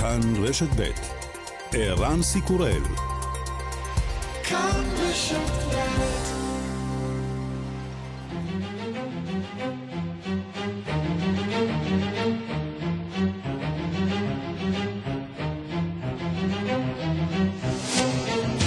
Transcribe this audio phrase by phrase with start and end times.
[0.00, 0.90] כאן רשת ב'
[1.72, 2.82] ערן סיקורל
[4.42, 5.36] כאן רשת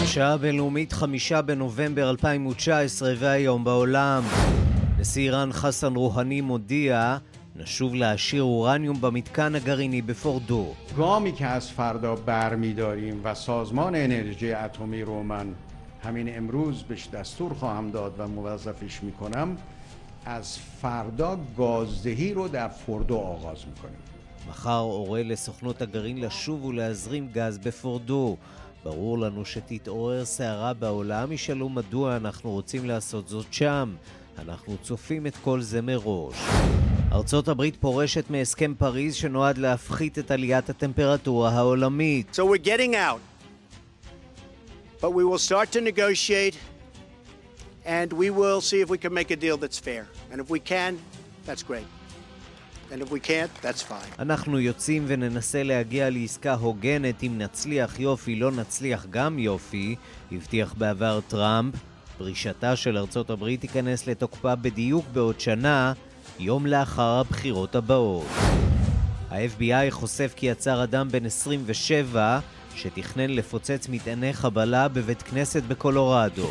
[0.06, 4.24] שעה בינלאומית חמישה בנובמבר 2019 והיום בעולם.
[5.00, 7.18] נשיא איראן חסן רוהני מודיע
[7.57, 10.75] נשוב להשאיר אורניום במתקן הגרעיני בפורדו.
[10.97, 15.55] گامی که از فردا برمیداریم و سازمان انرژی اتمی رو من
[16.05, 19.57] همین امروز بهش دستور خواهم داد و موظفش میکنم
[20.25, 23.99] از فردا گازدهی رو در فوردو آغاز میکنیم
[24.49, 28.37] מחר אורה לסוכנות הגרעין לשוב ולהזרים גז בפורדו.
[28.85, 33.95] ברור לנו שתתעורר סערה בעולם, ישאלו מדוע אנחנו רוצים לעשות זאת שם.
[34.39, 36.37] אנחנו צופים את כל זה מראש.
[37.14, 42.40] ארצות הברית פורשת מהסכם פריז שנועד להפחית את עליית הטמפרטורה העולמית.
[42.40, 43.22] So we're getting out.
[45.02, 46.56] But we will start to negotiate
[47.86, 50.04] and we will see if we can make a deal that's fair.
[50.32, 50.94] And if we can,
[51.46, 51.90] that's great.
[52.92, 54.14] And if we can't, that's fine.
[54.20, 59.96] אנחנו יוצאים וננסה להגיע לעסקה הוגנת אם נצליח יופי, לא נצליח גם יופי,
[60.32, 61.76] הבטיח בעבר טראמפ.
[62.18, 65.94] פרישתה של ארצות הברית תיכנס לתוקפה בדיוק בעוד שנה,
[66.40, 68.28] יום לאחר הבחירות הבאות.
[69.32, 72.40] ה-FBI חושף כי יצר אדם בן 27
[72.76, 76.50] שתכנן לפוצץ מטעני חבלה בבית כנסת בקולורדו.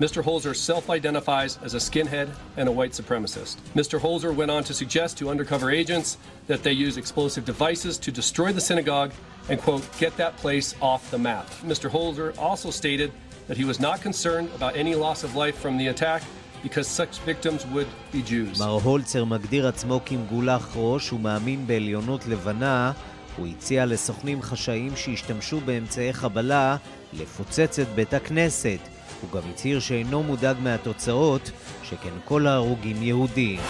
[0.00, 0.24] Mr.
[0.24, 3.54] Holzer self-identifies as a skinhead and a white supremacist.
[3.76, 3.96] Mr.
[4.04, 6.08] Holzer went on to suggest to undercover agents
[6.48, 9.12] that they use explosive devices to destroy the synagogue
[9.48, 11.46] and, quote, get that place off the map.
[11.72, 11.86] Mr.
[11.88, 13.12] Holzer also stated
[13.46, 16.22] that he was not concerned about any loss of life from the attack
[16.64, 18.58] because such victims would be Jews.
[18.58, 22.92] מר הולצר מגדיר עצמו כמגולח ראש ומאמין בעליונות לבנה.
[23.36, 26.76] הוא הציע לסוכנים חשאיים שהשתמשו באמצעי חבלה
[27.12, 28.78] לפוצץ את בית הכנסת.
[29.20, 31.50] הוא גם הצהיר שאינו מודאג מהתוצאות,
[31.82, 33.60] שכן כל ההרוגים יהודים.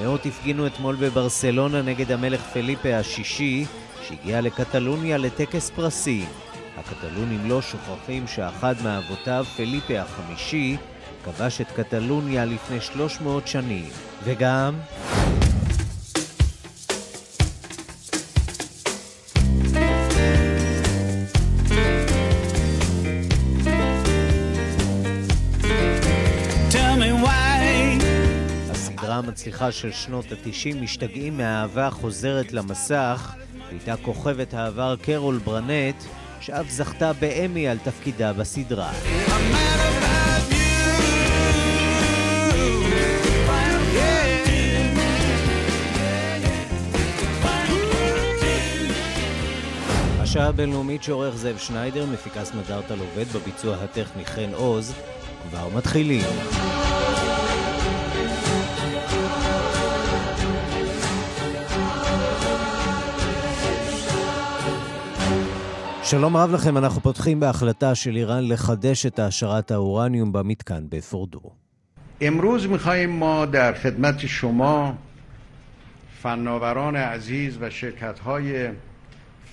[0.00, 3.64] מאות הפגינו אתמול בברסלונה נגד המלך פליפה השישי,
[4.08, 6.28] שהגיע לקטלוניה לטקס פרסים.
[6.76, 10.76] הקטלונים לא שוכחים שאחד מאבותיו, פליפה החמישי,
[11.24, 13.88] כבש את קטלוניה לפני 300 שנים.
[14.24, 14.74] וגם...
[28.70, 33.34] הסדרה המצליחה של שנות ה-90, משתגעים מהאהבה חוזרת למסך,
[33.70, 35.96] הייתה כוכבת העבר קרול ברנט,
[36.40, 38.92] שאף זכתה באמי על תפקידה בסדרה.
[50.20, 54.94] השעה הבינלאומית שעורך זאב שניידר, מפיקס מדארטל עובד בביצוע הטכני חן עוז,
[55.48, 56.26] כבר מתחילים.
[66.09, 71.41] שלום רב לכם, אנחנו פותחים בהחלטה של איראן לחדש את העשרת האורניום במתקן בפורדו.
[72.21, 74.93] امروز میخواهیم ما در خدمت شما
[76.21, 78.67] فناوران عزیز و شرکت های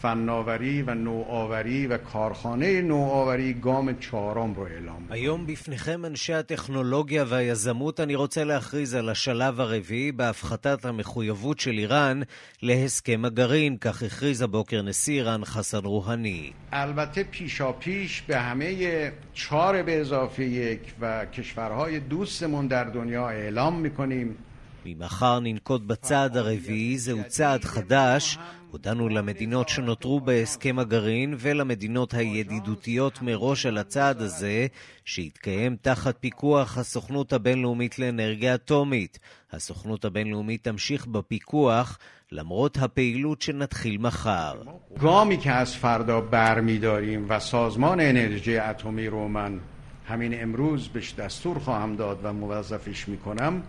[0.03, 5.07] فناوری و نوآوری و کارخانه نوآوری گام چهارم رو اعلام کنیم.
[5.11, 12.21] היום בפניכם אנשי הטכנולוגיה והיזמות אני רוצה להכריז על השלב הרביעי בהפחתת המחויבות של איראן
[12.63, 16.53] להסכם הגרעין, כך הכריז הבוקר נשיא איראן חסן רוהני.
[16.73, 23.81] البته پیشا پیش به همه چهار به اضافه یک و کشورهای دوستمون در دنیا اعلام
[23.81, 24.37] میکنیم
[24.85, 28.39] ממחר ננקוט בצעד הרביעי, זהו צעד חדש.
[28.77, 34.67] הודענו למדינות שנותרו בהסכם הגרעין ולמדינות הידידותיות מראש על הצעד הזה,
[35.05, 39.19] שיתקיים תחת פיקוח הסוכנות הבינלאומית לאנרגיה אטומית.
[39.53, 41.99] הסוכנות הבינלאומית תמשיך בפיקוח
[42.33, 44.55] למרות הפעילות שנתחיל מחר.
[44.99, 49.61] گامی که از فردا برمیداریم و سازمان انرژی اتمی رو من
[50.09, 53.63] همین امروز بهش دستور خواهم داد و موظفش میکنم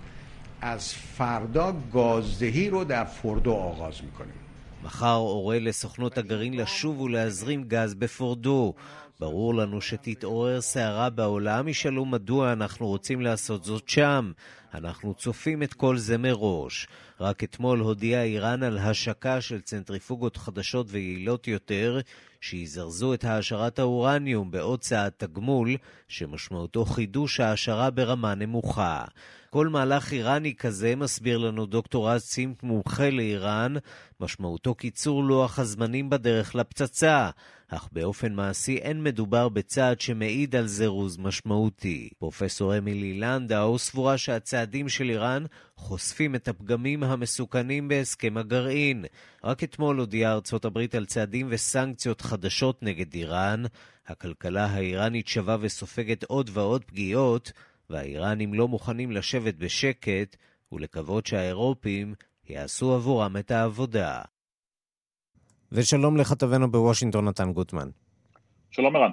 [0.62, 4.34] از فردا گازدهی رو در فوردو آغاز میکنیم
[4.83, 8.75] מחר אורה לסוכנות הגרעין לשוב ולהזרים גז בפורדו.
[9.21, 14.33] ברור לנו שתתעורר סערה בעולם, ישאלו מדוע אנחנו רוצים לעשות זאת שם.
[14.75, 16.89] אנחנו צופים את כל זה מראש.
[17.21, 22.01] רק אתמול הודיעה איראן על השקה של צנטריפוגות חדשות ויעילות יותר,
[22.41, 25.77] שיזרזו את העשרת האורניום בעוד צעד תגמול,
[26.09, 29.05] שמשמעותו חידוש העשרה ברמה נמוכה.
[29.51, 33.75] כל מהלך איראני כזה, מסביר לנו דוקטור רז צימפ, מומחה לאיראן,
[34.21, 37.31] משמעותו קיצור לוח הזמנים בדרך לפצצה.
[37.71, 42.11] אך באופן מעשי אין מדובר בצעד שמעיד על זירוז משמעותי.
[42.19, 45.45] פרופסור אמילי לנדאו סבורה שהצעדים של איראן
[45.77, 49.05] חושפים את הפגמים המסוכנים בהסכם הגרעין.
[49.45, 53.63] רק אתמול הודיעה ארצות הברית על צעדים וסנקציות חדשות נגד איראן.
[54.07, 57.53] הכלכלה האיראנית שווה וסופגת עוד ועוד פגיעות,
[57.91, 60.37] והאיראנים לא מוכנים לשבת בשקט
[60.73, 62.15] ולקוות שהאירופים
[62.49, 64.23] יעשו עבורם את העבודה.
[65.73, 67.89] ושלום לכתבנו בוושינגטון, נתן גוטמן.
[68.71, 69.11] שלום ערן.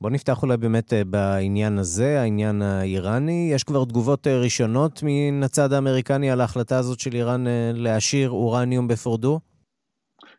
[0.00, 3.50] בוא נפתח אולי באמת אה, בעניין הזה, העניין האיראני.
[3.52, 8.30] יש כבר תגובות אה, ראשונות מן הצד האמריקני על ההחלטה הזאת של איראן אה, להשאיר
[8.30, 9.40] אורניום בפורדו?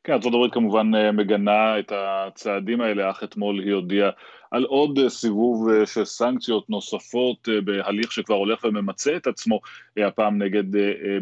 [0.04, 4.10] כן, ארה"ב כמובן מגנה את הצעדים האלה, אך אתמול היא הודיעה
[4.56, 9.60] על עוד סיבוב של סנקציות נוספות בהליך שכבר הולך וממצה את עצמו,
[9.98, 10.63] הפעם נגד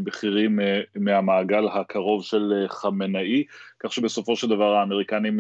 [0.03, 0.59] בכירים
[0.95, 3.43] מהמעגל הקרוב של חמנאי,
[3.79, 5.39] כך שבסופו של דבר האמריקנים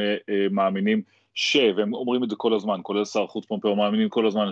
[0.51, 1.01] מאמינים
[1.33, 4.49] ש, והם אומרים את זה כל הזמן, כולל שר החוץ פומפאו, מאמינים כל הזמן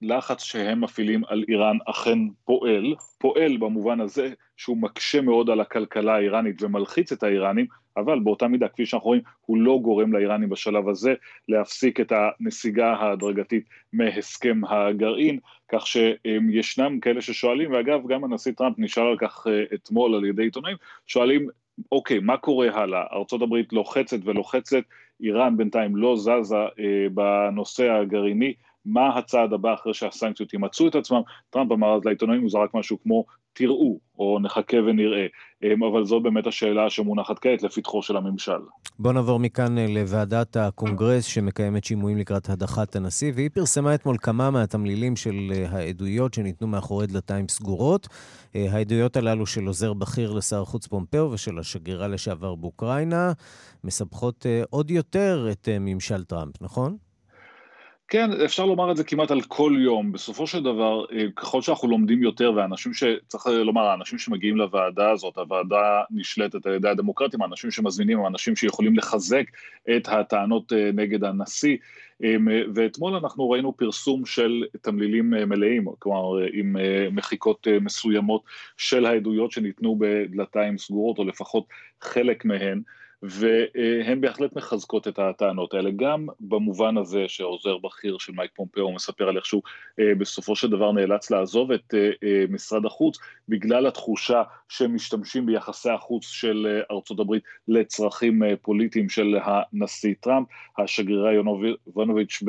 [0.00, 6.14] שהלחץ שהם מפעילים על איראן אכן פועל, פועל במובן הזה שהוא מקשה מאוד על הכלכלה
[6.14, 7.66] האיראנית ומלחיץ את האיראנים,
[7.96, 11.14] אבל באותה מידה, כפי שאנחנו רואים, הוא לא גורם לאיראנים בשלב הזה
[11.48, 15.38] להפסיק את הנסיגה ההדרגתית מהסכם הגרעין,
[15.72, 20.42] כך שישנם כאלה ששואלים, ואגב, גם הנשיא טראמפ נשאל על כך אה, אתמול על ידי
[20.42, 20.76] עיתונאים,
[21.06, 21.48] שואלים
[21.92, 23.02] אוקיי, מה קורה הלאה?
[23.12, 24.82] ארה"ב לוחצת ולוחצת,
[25.20, 28.54] איראן בינתיים לא זזה אה, בנושא הגרעיני,
[28.84, 31.20] מה הצעד הבא אחרי שהסנקציות ימצאו את עצמם?
[31.50, 35.26] טראמפ אמר אז לעיתונאים, הוא זרק משהו כמו תראו, או נחכה ונראה,
[35.62, 38.60] אמ, אבל זו באמת השאלה שמונחת כעת לפתחו של הממשל.
[38.98, 44.50] בוא נעבור מכאן אה, לוועדת הקונגרס שמקיימת שימועים לקראת הדחת הנשיא, והיא פרסמה אתמול כמה
[44.50, 48.08] מהתמלילים של אה, העדויות שניתנו מאחורי דלתיים סגורות.
[48.56, 53.32] אה, העדויות הללו של עוזר בכיר לשר החוץ פומפאו ושל השגרירה לשעבר באוקראינה
[53.84, 56.96] מסבכות עוד יותר את ממשל טראמפ, נכון?
[58.10, 60.12] כן, אפשר לומר את זה כמעט על כל יום.
[60.12, 62.92] בסופו של דבר, אה, ככל שאנחנו לומדים יותר, והאנשים.
[63.26, 68.56] צריך לומר, האנשים שמגיעים לוועדה הזאת, הוועדה נשלטת על ידי הדמוקרטים, האנשים שמזמינים הם אנשים
[68.56, 69.44] שיכולים לחזק
[69.96, 71.76] את הטענות אה, נגד הנשיא.
[72.24, 76.76] אמ, ואתמול אנחנו ראינו פרסום של תמלילים אה, מלאים, כלומר עם
[77.12, 78.42] מחיקות מסוימות
[78.76, 81.64] של העדויות שניתנו בדלתיים סגורות, או לפחות
[82.00, 82.82] חלק מהן.
[83.22, 89.28] והן בהחלט מחזקות את הטענות האלה, גם במובן הזה שעוזר בכיר של מייק פומפאו מספר
[89.28, 89.62] על איך שהוא
[90.00, 93.18] אה, בסופו של דבר נאלץ לעזוב את אה, אה, משרד החוץ
[93.48, 101.32] בגלל התחושה שהם משתמשים ביחסי החוץ של ארצות הברית לצרכים פוליטיים של הנשיא טראמפ, השגרירה
[101.32, 102.42] יונוביץ'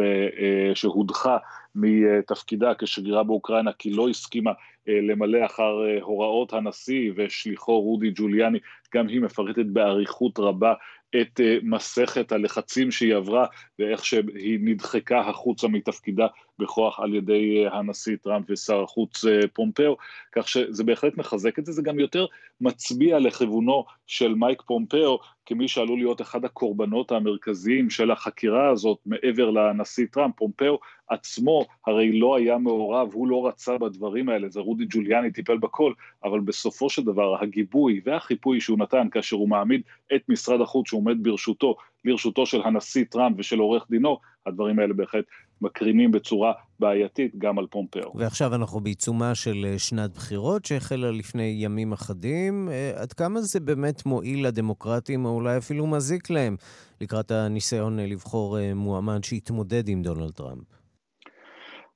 [0.73, 1.37] שהודחה
[1.75, 4.51] מתפקידה כשגרירה באוקראינה כי לא הסכימה
[4.87, 8.59] למלא אחר הוראות הנשיא ושליחו רודי ג'וליאני
[8.95, 10.73] גם היא מפרטת באריכות רבה
[11.21, 13.45] את אה, מסכת הלחצים שהיא עברה
[13.79, 16.27] ואיך שהיא נדחקה החוצה מתפקידה
[16.59, 19.97] בכוח על ידי אה, הנשיא טראמפ ושר החוץ אה, פומפאו,
[20.31, 22.25] כך שזה בהחלט מחזק את זה, זה גם יותר
[22.61, 25.19] מצביע לכיוונו של מייק פומפאו
[25.51, 32.19] כמי שעלול להיות אחד הקורבנות המרכזיים של החקירה הזאת מעבר לנשיא טראמפ, פומפאו עצמו הרי
[32.19, 36.89] לא היה מעורב, הוא לא רצה בדברים האלה, זה רודי ג'וליאני טיפל בכל, אבל בסופו
[36.89, 39.81] של דבר הגיבוי והחיפוי שהוא נתן כאשר הוא מעמיד
[40.15, 41.75] את משרד החוץ שעומד ברשותו,
[42.05, 45.25] לרשותו של הנשיא טראמפ ושל עורך דינו, הדברים האלה בהחלט
[45.61, 48.11] מקרינים בצורה בעייתית גם על פומפאו.
[48.15, 52.69] ועכשיו אנחנו בעיצומה של אה, שנת בחירות שהחלה לפני ימים אחדים.
[52.71, 56.55] אה, עד כמה זה באמת מועיל לדמוקרטים, או אולי אפילו מזיק להם,
[57.01, 60.80] לקראת הניסיון אה, לבחור מועמד שיתמודד עם דונלד טראמפ?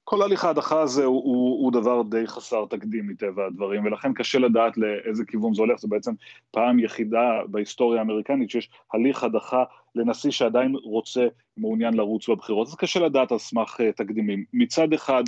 [0.07, 4.39] כל הליך ההדחה הזה הוא, הוא, הוא דבר די חסר תקדים מטבע הדברים, ולכן קשה
[4.39, 6.11] לדעת לאיזה כיוון זה הולך, זו בעצם
[6.51, 9.63] פעם יחידה בהיסטוריה האמריקנית שיש הליך הדחה
[9.95, 14.45] לנשיא שעדיין רוצה, מעוניין לרוץ בבחירות, אז קשה לדעת על סמך uh, תקדימים.
[14.53, 15.23] מצד אחד,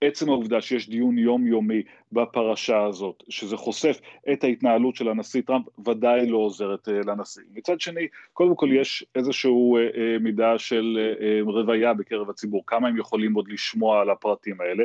[0.00, 4.00] עצם העובדה שיש דיון יומיומי בפרשה הזאת, שזה חושף
[4.32, 7.42] את ההתנהלות של הנשיא טראמפ, ודאי לא עוזרת uh, לנשיא.
[7.54, 10.98] מצד שני, קודם כל יש איזושהי uh, uh, מידה של
[11.46, 14.84] רוויה בקרב הציבור, כמה הם יכולים עוד לשמוע על הפרטים האלה,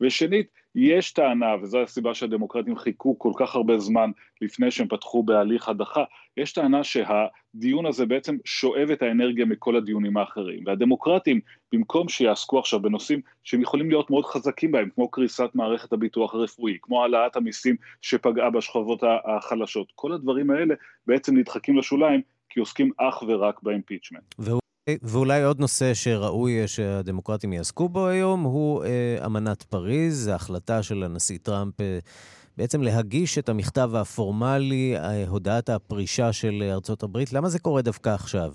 [0.00, 4.10] ושנית, יש טענה, וזו הסיבה שהדמוקרטים חיכו כל כך הרבה זמן
[4.40, 6.04] לפני שהם פתחו בהליך הדחה,
[6.36, 11.40] יש טענה שהדיון הזה בעצם שואב את האנרגיה מכל הדיונים האחרים, והדמוקרטים,
[11.72, 16.78] במקום שיעסקו עכשיו בנושאים שהם יכולים להיות מאוד חזקים בהם, כמו קריסת מערכת הביטוח הרפואי,
[16.82, 20.74] כמו העלאת המיסים שפגעה בשכבות החלשות, כל הדברים האלה
[21.06, 24.34] בעצם נדחקים לשוליים כי עוסקים אך ורק באימפיצ'מנט.
[25.02, 31.38] ואולי עוד נושא שראוי שהדמוקרטים יעסקו בו היום הוא אה, אמנת פריז, ההחלטה של הנשיא
[31.42, 31.98] טראמפ אה,
[32.56, 37.32] בעצם להגיש את המכתב הפורמלי, אה, הודעת הפרישה של ארצות הברית.
[37.32, 38.50] למה זה קורה דווקא עכשיו?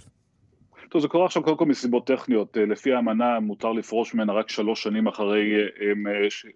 [0.89, 2.57] טוב, זה קורה עכשיו קודם כל מסיבות טכניות.
[2.57, 5.51] לפי האמנה מותר לפרוש ממנה רק שלוש שנים אחרי,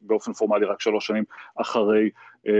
[0.01, 1.23] באופן פורמלי רק שלוש שנים
[1.61, 2.09] אחרי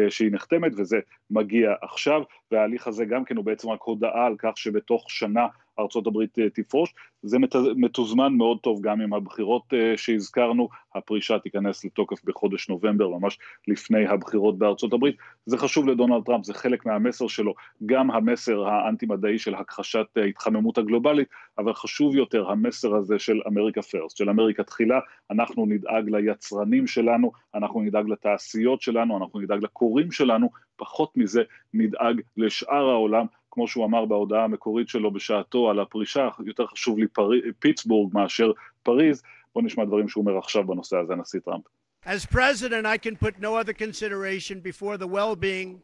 [0.10, 1.00] שהיא נחתמת, וזה
[1.32, 5.48] מגיע עכשיו, וההליך הזה גם כן הוא בעצם רק הודעה על כך שבתוך שנה
[5.80, 7.38] ארצות הברית אה, תפרוש, זה
[7.76, 14.08] מתוזמן מאוד טוב גם עם הבחירות אה, שהזכרנו, הפרישה תיכנס לתוקף בחודש נובמבר, ממש לפני
[14.08, 15.16] הבחירות בארצות הברית,
[15.46, 17.54] זה חשוב לדונלד טראמפ, זה חלק מהמסר שלו,
[17.86, 21.28] גם המסר האנטי-מדעי של הכחשת ההתחממות הגלובלית,
[21.58, 25.00] אבל חשוב יותר המסר הזה של אמריקה פרסט, של אמריקה תחילה,
[25.32, 32.22] אנחנו נדאג ליצרנים שלנו, אנחנו נדאג לתעשיות שלנו, אנחנו נדאג לקוראים שלנו, פחות מזה נדאג
[32.38, 37.30] לשאר העולם, כמו שהוא אמר בהודעה המקורית שלו בשעתו על הפרישה, יותר חשוב לי פר...
[37.60, 38.52] פיטסבורג מאשר
[38.84, 41.64] פריז, בואו נשמע דברים שהוא אומר עכשיו בנושא הזה, הנשיא טראמפ.
[42.06, 45.82] As president, I can put no other consideration before the well-being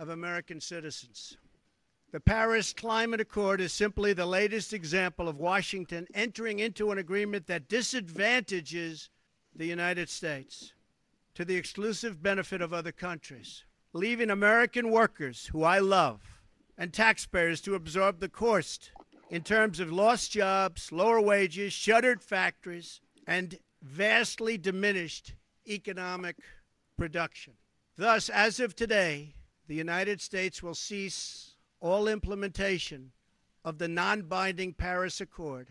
[0.00, 1.36] of American citizens.
[2.10, 7.46] The Paris Climate Accord is simply the latest example of Washington entering into an agreement
[7.48, 9.10] that disadvantages
[9.54, 10.72] the United States
[11.34, 16.37] to the exclusive benefit of other countries, leaving American workers, who I love,
[16.78, 18.92] and taxpayers to absorb the cost
[19.30, 25.34] in terms of lost jobs, lower wages, shuttered factories, and vastly diminished
[25.68, 26.36] economic
[26.96, 27.54] production.
[27.96, 29.34] Thus, as of today,
[29.66, 33.12] the United States will cease all implementation
[33.64, 35.68] of the non binding Paris Accord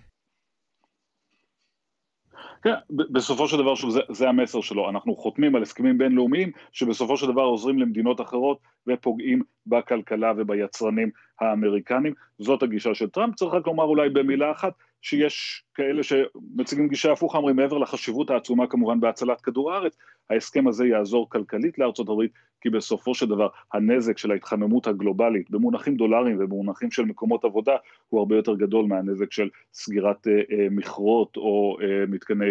[2.63, 7.17] כן, בסופו של דבר, שוב, זה, זה המסר שלו, אנחנו חותמים על הסכמים בינלאומיים שבסופו
[7.17, 11.10] של דבר עוזרים למדינות אחרות ופוגעים בכלכלה וביצרנים
[11.41, 17.12] האמריקנים, זאת הגישה של טראמפ, צריך רק לומר אולי במילה אחת, שיש כאלה שמציגים גישה
[17.12, 19.98] הפוכה, אומרים מעבר לחשיבות העצומה כמובן בהצלת כדור הארץ,
[20.29, 22.31] ההסכם הזה יעזור כלכלית לארצות הברית,
[22.62, 27.75] כי בסופו של דבר הנזק של ההתחממות הגלובלית במונחים דולריים ובמונחים של מקומות עבודה
[28.10, 32.50] הוא הרבה יותר גדול מהנזק של סגירת אה, אה, מכרות או אה, מתקני אה,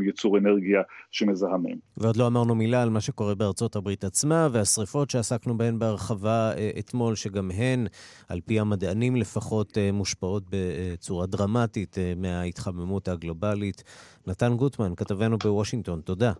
[0.00, 1.76] אה, ייצור אנרגיה שמזהמים.
[1.96, 6.70] ועוד לא אמרנו מילה על מה שקורה בארצות הברית עצמה והשריפות שעסקנו בהן בהרחבה אה,
[6.78, 7.86] אתמול, שגם הן,
[8.28, 13.84] על פי המדענים לפחות, אה, מושפעות בצורה דרמטית אה, מההתחממות הגלובלית.
[14.26, 16.32] נתן גוטמן, כתבנו בוושינגטון, תודה.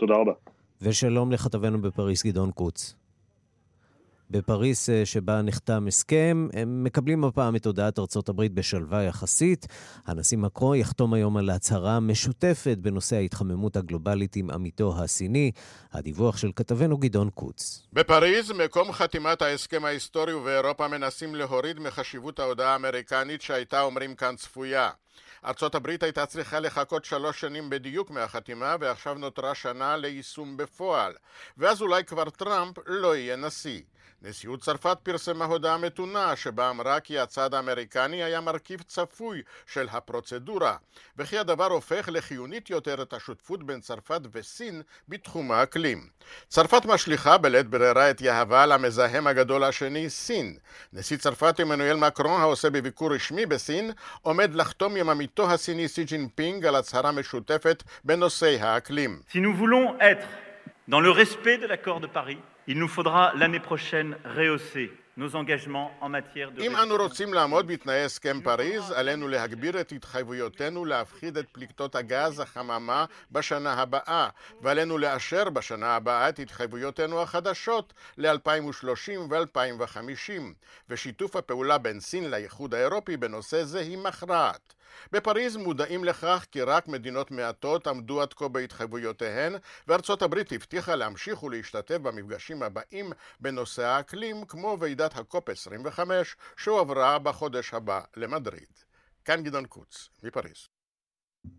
[0.00, 0.32] תודה רבה.
[0.82, 2.94] ושלום לכתבנו בפריס, גדעון קוץ.
[4.30, 9.66] בפריס, אה, שבה נחתם הסכם, הם מקבלים הפעם את הודעת ארצות הברית בשלווה יחסית.
[10.06, 15.50] הנשיא מקרו יחתום היום על הצהרה משותפת בנושא ההתחממות הגלובלית עם עמיתו הסיני.
[15.92, 17.86] הדיווח של כתבנו גדעון קוץ.
[17.92, 24.90] בפריז, מקום חתימת ההסכם ההיסטורי ובאירופה מנסים להוריד מחשיבות ההודעה האמריקנית שהייתה, אומרים כאן, צפויה.
[25.74, 31.12] הברית הייתה צריכה לחכות שלוש שנים בדיוק מהחתימה ועכשיו נותרה שנה ליישום בפועל.
[31.58, 33.80] ואז אולי כבר טראמפ לא יהיה נשיא
[34.22, 40.76] נשיאות צרפת פרסמה הודעה מתונה שבה אמרה כי הצד האמריקני היה מרכיב צפוי של הפרוצדורה
[41.16, 46.08] וכי הדבר הופך לחיונית יותר את השותפות בין צרפת וסין בתחום האקלים.
[46.48, 50.56] צרפת משליכה בלית ברירה את יהבה למזהם הגדול השני, סין.
[50.92, 56.66] נשיא צרפת עמנואל מקרון העושה בביקור רשמי בסין עומד לחתום עם עמיתו הסיני סי ג'ינפינג
[56.66, 59.22] על הצהרה משותפת בנושאי האקלים.
[59.32, 60.26] Si nous voulons être
[60.88, 62.38] dans le respect de l'accord de Paris,
[62.72, 64.92] Il nous faudra l'année prochaine rehausser
[66.58, 72.40] אם אנו רוצים לעמוד בתנאי הסכם פריז, עלינו להגביר את התחייבויותינו להפחיד את פליטות הגז
[72.40, 74.28] החממה בשנה הבאה,
[74.62, 80.42] ועלינו לאשר בשנה הבאה את התחייבויותינו החדשות ל-2030 ו-2050,
[80.88, 84.74] ושיתוף הפעולה בין סין לאיחוד האירופי בנושא זה היא מכרעת.
[85.12, 89.52] בפריז מודעים לכך כי רק מדינות מעטות עמדו עד כה בהתחייבויותיהן,
[89.88, 93.06] וארצות הברית הבטיחה להמשיך ולהשתתף במפגשים הבאים
[93.40, 98.90] בנושא האקלים, כמו ועידת הקופ 25 שהועברה בחודש הבא למדריד.
[99.24, 100.68] כאן גדעון קוץ, מפריז.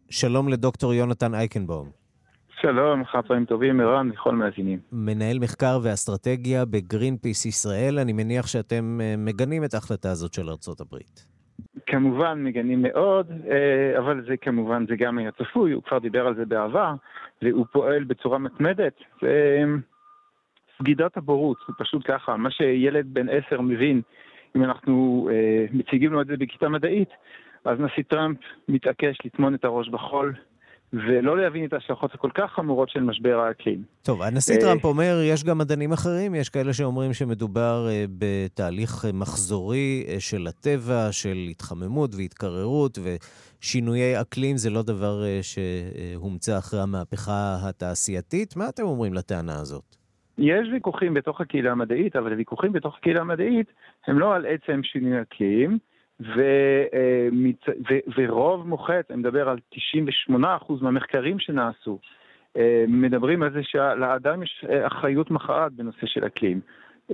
[0.09, 2.01] שלום לדוקטור יונתן אייקנבאום.
[2.61, 4.79] שלום, חפרים טובים, ערן, לכל מאזינים.
[4.91, 10.49] מנהל מחקר ואסטרטגיה בגרין פיס ישראל, אני מניח שאתם אה, מגנים את ההחלטה הזאת של
[10.49, 11.30] ארצות הברית.
[11.91, 13.31] כמובן מגנים מאוד,
[13.97, 16.93] אבל זה כמובן, זה גם היה צפוי, הוא כבר דיבר על זה בעבר,
[17.41, 18.93] והוא פועל בצורה מתמדת.
[20.81, 24.01] סגידת הבורות, זה פשוט ככה, מה שילד בן עשר מבין,
[24.55, 27.09] אם אנחנו אה, מציגים לו את זה בכיתה מדעית,
[27.65, 30.33] אז נשיא טראמפ מתעקש לטמון את הראש בחול.
[30.93, 33.83] ולא להבין את ההשלכות הכל כך חמורות של משבר האקלים.
[34.03, 39.05] טוב, הנשיא אה, טראמפ אומר, יש גם מדענים אחרים, יש כאלה שאומרים שמדובר אה, בתהליך
[39.13, 47.57] מחזורי אה, של הטבע, של התחממות והתקררות, ושינויי אקלים זה לא דבר שהומצא אחרי המהפכה
[47.69, 48.55] התעשייתית.
[48.55, 49.95] מה אתם אומרים לטענה הזאת?
[50.37, 53.67] יש ויכוחים בתוך הקהילה המדעית, אבל הוויכוחים בתוך הקהילה המדעית
[54.07, 55.77] הם לא על עצם שינוי אקלים,
[56.21, 56.41] ו.
[57.89, 59.57] ו, ורוב מוחץ, אני מדבר על
[60.29, 60.33] 98%
[60.81, 61.99] מהמחקרים שנעשו,
[62.57, 66.59] אה, מדברים על זה שלאדם יש אה, אחריות מכרעת בנושא של אקלים.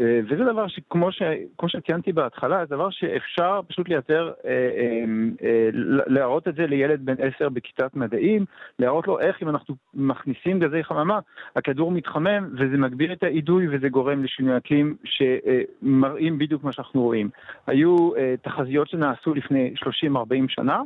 [0.01, 1.22] אה, וזה דבר שכמו ש,
[1.68, 5.04] שציינתי בהתחלה, זה דבר שאפשר פשוט לייצר, אה, אה,
[5.44, 5.70] אה,
[6.08, 8.46] להראות את זה לילד בן עשר בכיתת מדעים,
[8.80, 11.20] להראות לו איך אם אנחנו מכניסים גזי חממה,
[11.56, 17.30] הכדור מתחמם וזה מגביר את האידוי וזה גורם לשינוי אקלים שמראים בדיוק מה שאנחנו רואים.
[17.68, 19.74] היו אה, תחזיות שנעשו לפני
[20.16, 20.82] 30-40 שנה,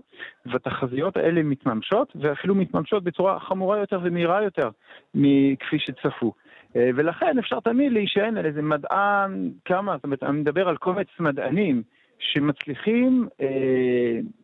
[0.46, 4.70] והתחזיות האלה מתממשות, ואפילו מתממשות בצורה חמורה יותר ומהירה יותר
[5.15, 6.34] מכפי שצפו.
[6.75, 9.00] אה, ולכן אפשר תמיד להישען על איזה מדען,
[9.65, 11.84] כמה, זאת אומרת, אני מדבר על קומץ מדענים
[12.20, 13.48] שמצליחים אה,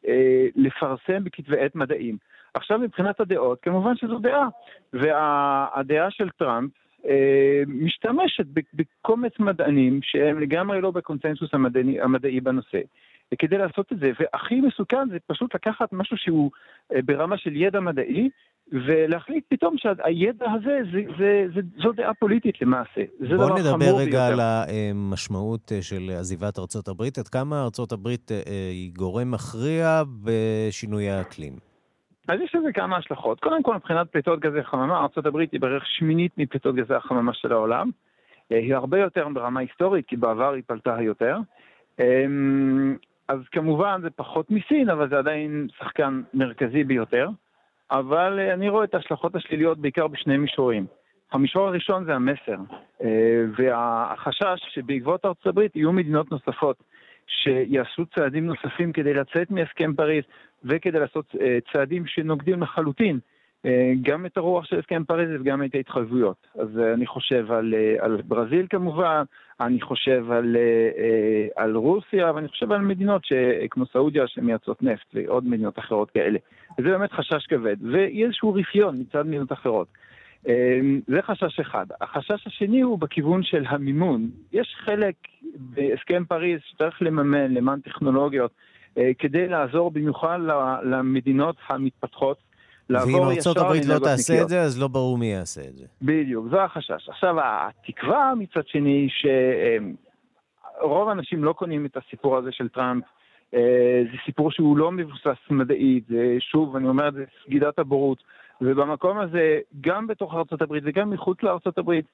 [0.07, 2.17] אה, לפרסם בכתבי עת מדעים.
[2.53, 4.47] עכשיו מבחינת הדעות, כמובן שזו דעה,
[4.93, 6.71] והדעה של טראמפ
[7.05, 12.79] אה, משתמשת בקומץ מדענים שהם לגמרי לא בקונצנזוס המדעי, המדעי בנושא.
[13.35, 16.51] כדי לעשות את זה, והכי מסוכן זה פשוט לקחת משהו שהוא
[16.93, 18.29] אה, ברמה של ידע מדעי,
[18.71, 23.01] ולהחליט פתאום שהידע הזה, זה, זה, זה, זו דעה פוליטית למעשה.
[23.19, 24.33] זה בוא נדבר רגע ביותר.
[24.33, 27.17] על המשמעות אה, של עזיבת ארצות הברית.
[27.17, 28.37] עד כמה ארצות הברית אה,
[28.71, 31.53] היא גורם מכריע בשינוי האקלים?
[32.27, 33.39] אז יש לזה כמה השלכות.
[33.39, 37.89] קודם כל, מבחינת פליטות גזי חממה, ארה"ב היא בערך שמינית מפליטות גזי החממה של העולם.
[38.49, 41.37] היא הרבה יותר ברמה היסטורית, כי בעבר היא פלטה יותר.
[43.27, 47.29] אז כמובן זה פחות מסין, אבל זה עדיין שחקן מרכזי ביותר.
[47.91, 50.85] אבל אה, אני רואה את ההשלכות השליליות בעיקר בשני מישורים.
[51.31, 52.57] המישור הראשון זה המסר,
[53.03, 56.83] אה, והחשש שבעקבות ארצות הברית יהיו מדינות נוספות
[57.27, 60.23] שיעשו צעדים נוספים כדי לצאת מהסכם פריז
[60.63, 63.19] וכדי לעשות אה, צעדים שנוגדים לחלוטין
[64.01, 66.47] גם את הרוח של הסכם פריז וגם את ההתחייבויות.
[66.59, 69.23] אז אני חושב על, על ברזיל כמובן,
[69.59, 70.55] אני חושב על,
[71.55, 73.21] על רוסיה ואני חושב על מדינות
[73.69, 76.39] כמו סעודיה שמייצרות נפט ועוד מדינות אחרות כאלה.
[76.79, 79.87] וזה באמת חשש כבד, ויהיה איזשהו רפיון מצד מדינות אחרות.
[80.47, 81.85] אמ, זה חשש אחד.
[82.01, 84.29] החשש השני הוא בכיוון של המימון.
[84.53, 85.15] יש חלק
[85.55, 88.51] בהסכם פריז שצריך לממן למען טכנולוגיות
[88.97, 90.39] אה, כדי לעזור במיוחד
[90.83, 92.37] למדינות המתפתחות
[92.89, 94.45] לעבור ואם ארצות הברית לא תעשה נקיות.
[94.45, 95.85] את זה, אז לא ברור מי יעשה את זה.
[96.01, 97.09] בדיוק, זה החשש.
[97.09, 99.07] עכשיו, התקווה מצד שני,
[100.79, 103.03] שרוב האנשים לא קונים את הסיפור הזה של טראמפ
[103.53, 106.07] אה, זה סיפור שהוא לא מבוסס מדעית,
[106.39, 108.23] שוב, אני אומר, זה סגידת הבורות.
[108.61, 112.05] ובמקום הזה, גם בתוך ארצות הברית וגם מחוץ לארצות הברית,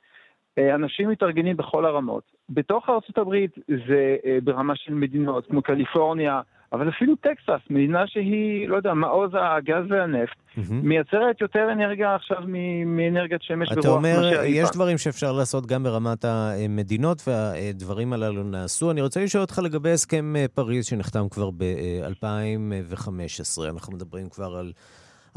[0.57, 2.23] אה, אנשים מתארגנים בכל הרמות.
[2.49, 6.41] בתוך ארצות הברית זה אה, ברמה של מדינות כמו קליפורניה,
[6.73, 10.59] אבל אפילו טקסס, מדינה שהיא, לא יודע, מעוז הגז והנפט, mm-hmm.
[10.71, 12.37] מייצרת יותר אנרגיה עכשיו
[12.85, 13.79] מאנרגיית שמש ורוח.
[13.79, 18.91] אתה אומר, יש דברים שאפשר לעשות גם ברמת המדינות, והדברים הללו נעשו.
[18.91, 23.69] אני רוצה לשאול אותך לגבי הסכם פריז שנחתם כבר ב-2015.
[23.69, 24.71] אנחנו מדברים כבר על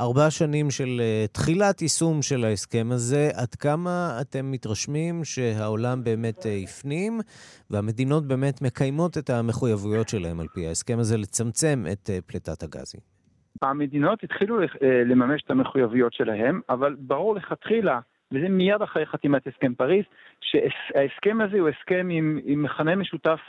[0.01, 3.29] ארבע שנים של uh, תחילת יישום של ההסכם הזה.
[3.35, 7.21] עד כמה אתם מתרשמים שהעולם באמת הפנים,
[7.71, 13.01] והמדינות באמת מקיימות את המחויבויות שלהם על פי ההסכם הזה לצמצם את uh, פליטת הגזים?
[13.63, 14.59] המדינות התחילו
[15.07, 18.01] לממש את המחויבויות שלהם, אבל ברור לכתחילה,
[18.33, 20.05] וזה מיד אחרי חתימת הסכם פריז,
[20.41, 23.41] שההסכם הזה הוא הסכם עם, עם מכנה משותף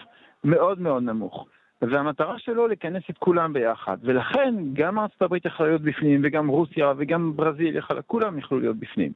[0.44, 1.48] מאוד מאוד נמוך.
[1.82, 3.98] והמטרה שלו לכנס את כולם ביחד.
[4.04, 8.78] ולכן גם ארצות הברית יכולה להיות בפנים, וגם רוסיה, וגם ברזיל, יכולה, כולם יכלו להיות
[8.78, 9.12] בפנים.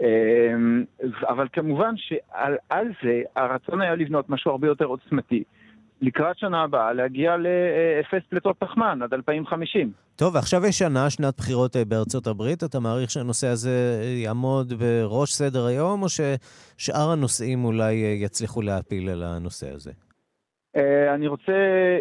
[0.00, 0.84] אמ,
[1.28, 5.44] אבל כמובן שעל זה הרצון היה לבנות משהו הרבה יותר עוצמתי.
[6.00, 9.92] לקראת שנה הבאה להגיע לאפס פליטות פחמן עד 2050.
[10.16, 12.64] טוב, ועכשיו יש שנה, שנת בחירות אה, בארצות הברית.
[12.64, 19.08] אתה מעריך שהנושא הזה יעמוד בראש סדר היום, או ששאר הנושאים אולי אה, יצליחו להפיל
[19.08, 19.92] על הנושא הזה?
[20.76, 21.52] אה, אני רוצה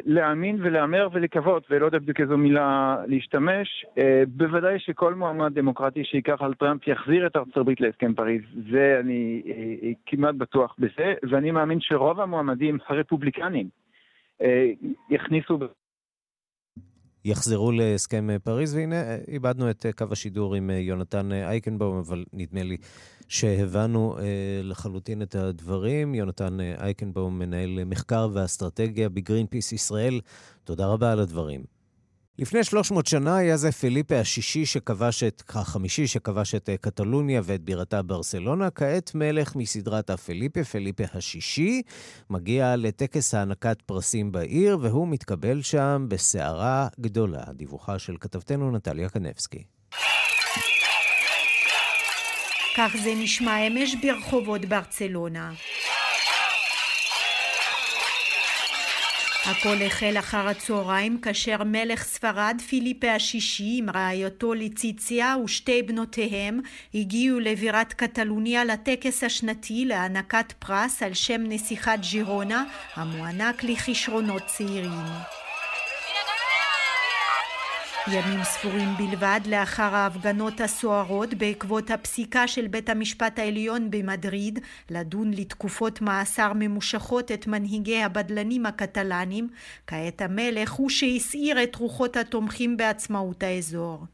[0.05, 6.37] להאמין ולהמר ולקוות, ולא יודע בדיוק איזו מילה להשתמש, אה, בוודאי שכל מועמד דמוקרטי שייקח
[6.39, 11.51] על טראמפ יחזיר את ארצות הברית להסכם פריז, זה אני אה, כמעט בטוח בזה, ואני
[11.51, 13.69] מאמין שרוב המועמדים הרפובליקנים
[15.09, 15.59] יכניסו
[17.25, 22.77] יחזרו להסכם פריז, והנה איבדנו את קו השידור עם יונתן אייקנבאום, אבל נדמה לי
[23.27, 24.17] שהבנו
[24.63, 26.15] לחלוטין את הדברים.
[26.15, 30.21] יונתן אייקנבאום, מנהל מחקר ואסטרטגיה בגרינפיס ישראל,
[30.63, 31.73] תודה רבה על הדברים.
[32.39, 37.61] לפני 300 שנה היה זה פיליפה השישי שכבש את, החמישי שכבש את אה, קטלוניה ואת
[37.61, 38.69] בירתה ברסלונה.
[38.69, 41.81] כעת מלך מסדרת הפיליפה, פיליפה השישי,
[42.29, 47.43] מגיע לטקס הענקת פרסים בעיר, והוא מתקבל שם בסערה גדולה.
[47.53, 49.63] דיווחה של כתבתנו נטליה קנבסקי.
[52.75, 55.51] כך זה נשמע אמש ברחובות ברצלונה.
[59.45, 66.59] הכל החל אחר הצהריים כאשר מלך ספרד פיליפה השישי עם רעייתו ליציציה ושתי בנותיהם
[66.95, 72.63] הגיעו לבירת קטלוניה לטקס השנתי להענקת פרס על שם נסיכת ג'ירונה
[72.95, 75.42] המוענק לכישרונות צעירים.
[78.07, 86.01] ימים ספורים בלבד לאחר ההפגנות הסוערות בעקבות הפסיקה של בית המשפט העליון במדריד לדון לתקופות
[86.01, 89.47] מאסר ממושכות את מנהיגי הבדלנים הקטלנים,
[89.87, 94.05] כעת המלך הוא שהסעיר את רוחות התומכים בעצמאות האזור.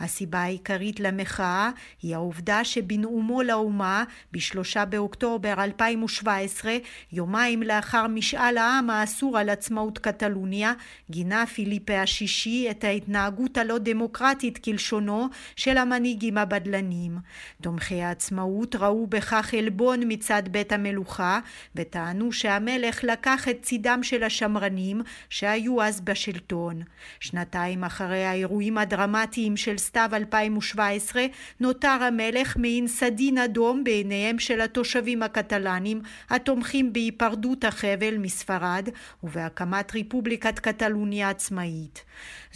[0.00, 1.70] הסיבה העיקרית למחאה
[2.02, 6.76] היא העובדה שבנאומו לאומה בשלושה באוקטובר 2017,
[7.12, 10.72] יומיים לאחר משאל העם האסור על עצמאות קטלוניה,
[11.10, 17.18] גינה פיליפה השישי את ההתנהגות הלא דמוקרטית כלשונו של המנהיגים הבדלנים.
[17.62, 21.40] תומכי העצמאות ראו בכך עלבון מצד בית המלוכה
[21.74, 26.82] וטענו שהמלך לקח את צידם של השמרנים שהיו אז בשלטון.
[27.20, 31.26] שנתיים אחרי האירועים הדרמטיים של סתיו 2017
[31.60, 38.88] נותר המלך מעין סדין אדום בעיניהם של התושבים הקטלנים התומכים בהיפרדות החבל מספרד
[39.22, 42.04] ובהקמת רפובליקת קטלוניה עצמאית.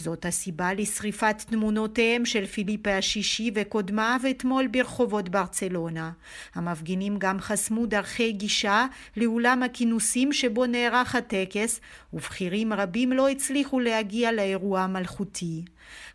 [0.01, 6.11] זאת הסיבה לשריפת תמונותיהם של פיליפה השישי וקודמיו אתמול ברחובות ברצלונה.
[6.55, 8.85] המפגינים גם חסמו דרכי גישה
[9.17, 11.79] לאולם הכינוסים שבו נערך הטקס,
[12.13, 15.63] ובכירים רבים לא הצליחו להגיע לאירוע המלכותי.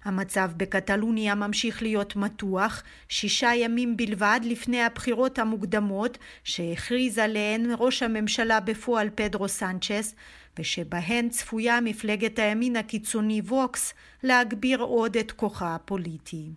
[0.04, 8.60] המצב בקטלוניה ממשיך להיות מתוח, שישה ימים בלבד לפני הבחירות המוקדמות שהכריז עליהן ראש הממשלה
[8.60, 10.14] בפועל פדרו סנצ'ס,
[10.58, 16.50] ושבהן צפויה מפלגת הימין הקיצוני ווקס להגביר עוד את כוחה הפוליטי.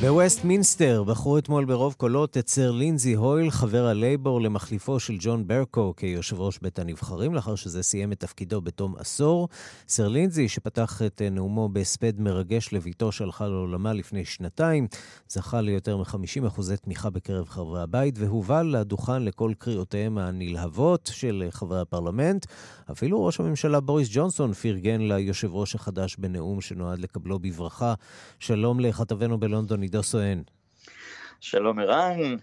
[0.00, 5.46] בווסט מינסטר בחרו אתמול ברוב קולות את סר לינזי הויל, חבר הלייבור, למחליפו של ג'ון
[5.46, 9.48] ברקאו כיושב ראש בית הנבחרים, לאחר שזה סיים את תפקידו בתום עשור.
[9.88, 14.86] סר לינזי, שפתח את נאומו בהספד מרגש לבתו שהלכה לעולמה לפני שנתיים,
[15.28, 21.80] זכה ליותר מ-50 אחוזי תמיכה בקרב חברי הבית, והובל לדוכן לקול קריאותיהם הנלהבות של חברי
[21.80, 22.46] הפרלמנט.
[22.92, 27.94] אפילו ראש הממשלה בוריס ג'ונסון פרגן ליושב ראש החדש בנאום שנועד לקבלו בברכה.
[28.38, 30.42] שלום לכתבנו בלונדון, עידו סואן.
[31.40, 32.36] שלום ערן.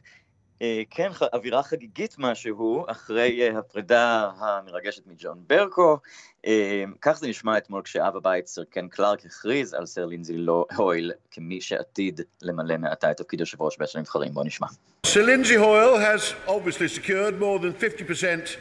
[0.61, 5.97] אה, כן, אווירה חגיגית משהו, אחרי אה, הפרידה המרגשת מג'ון ברקו.
[6.45, 10.65] אה, כך זה נשמע אתמול כשאב הבית סר קן קלארק הכריז על סר לינזי לא
[10.75, 14.33] הויל כמי שעתיד למלא מעתה את תפקיד יושב ראש בית הנבחרים.
[14.33, 14.67] בואו נשמע.
[15.05, 18.57] Sir Lindsay Hoyle has obviously secured more than 50%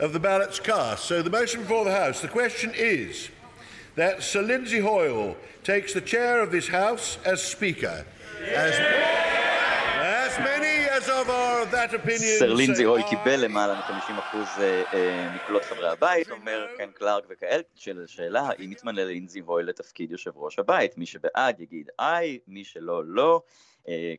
[0.00, 1.04] of the ballots cast.
[1.08, 3.30] So the motion before the House, the question is
[3.98, 7.98] that Sir Lindsay Hoyle takes the chair of this House as Speaker.
[8.66, 8.74] As,
[10.24, 12.38] as many as of our that opinion...
[12.38, 14.36] סר לינזי הוי קיבל למעלה מ-50%
[15.34, 20.32] מקולות חברי הבית, אומר קן קלארק וכאלה, של השאלה האם יתמנה לינזי הוי לתפקיד יושב
[20.36, 20.98] ראש הבית.
[20.98, 23.42] מי שבעד יגיד איי, מי שלא לא.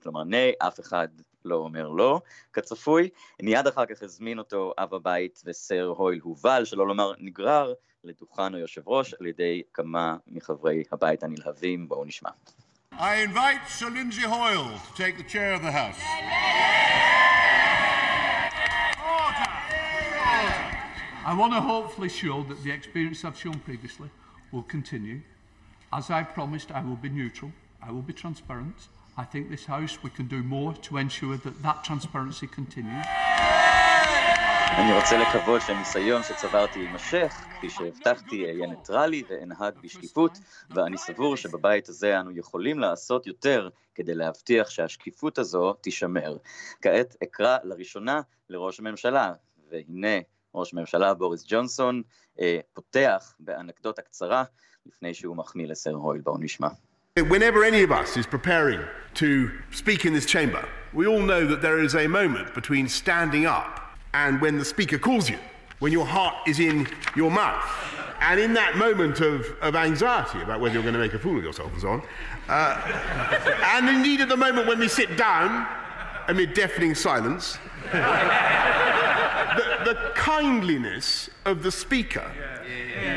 [0.03, 1.07] כלומר ני, אף אחד
[1.45, 2.21] לא אומר לא,
[2.53, 3.09] כצפוי.
[3.41, 7.73] מיד אחר כך הזמין אותו אב הבית וסר הויל הובל, שלא לומר נגרר,
[8.04, 11.88] לדוכן היושב ראש על ידי כמה מחברי הבית הנלהבים.
[11.88, 12.30] בואו נשמע.
[12.92, 16.00] I invite Sir Lindsay Hoyle to take the chair of the House.
[19.22, 19.50] Order.
[20.22, 20.64] Order.
[21.26, 24.10] I want to hopefully show that the experience I've shown previously
[24.52, 25.20] will continue.
[25.92, 27.50] As I promised, I will be neutral,
[27.82, 28.78] I will be transparent.
[29.16, 33.06] I think this House, we can do more to ensure that that transparency continues.
[34.77, 40.37] אני רוצה לקוות שהניסיון שצברתי יימשך, כפי שהבטחתי, אהיה ניטרלי ואנהג בשקיפות,
[40.69, 46.37] ואני סבור שבבית הזה אנו יכולים לעשות יותר כדי להבטיח שהשקיפות הזו תישמר.
[46.81, 49.33] כעת אקרא לראשונה לראש הממשלה,
[49.71, 50.17] והנה
[50.55, 52.01] ראש הממשלה בוריס ג'ונסון
[52.39, 54.43] אה, פותח באנקדוטה קצרה
[54.85, 56.21] לפני שהוא מחמיא לסר הויל.
[56.21, 56.67] בואו נשמע.
[57.19, 58.81] Whenever any of us is preparing
[59.15, 63.45] to speak in this chamber, we all know that there is a moment between standing
[63.45, 65.37] up and when the speaker calls you,
[65.79, 67.65] when your heart is in your mouth.
[68.21, 71.37] And in that moment of, of anxiety about whether you're going to make a fool
[71.37, 72.01] of yourself and so on,
[72.49, 75.67] uh, and indeed at the moment when we sit down
[76.27, 77.57] amid deafening silence,
[77.91, 82.29] the, the kindliness of the speaker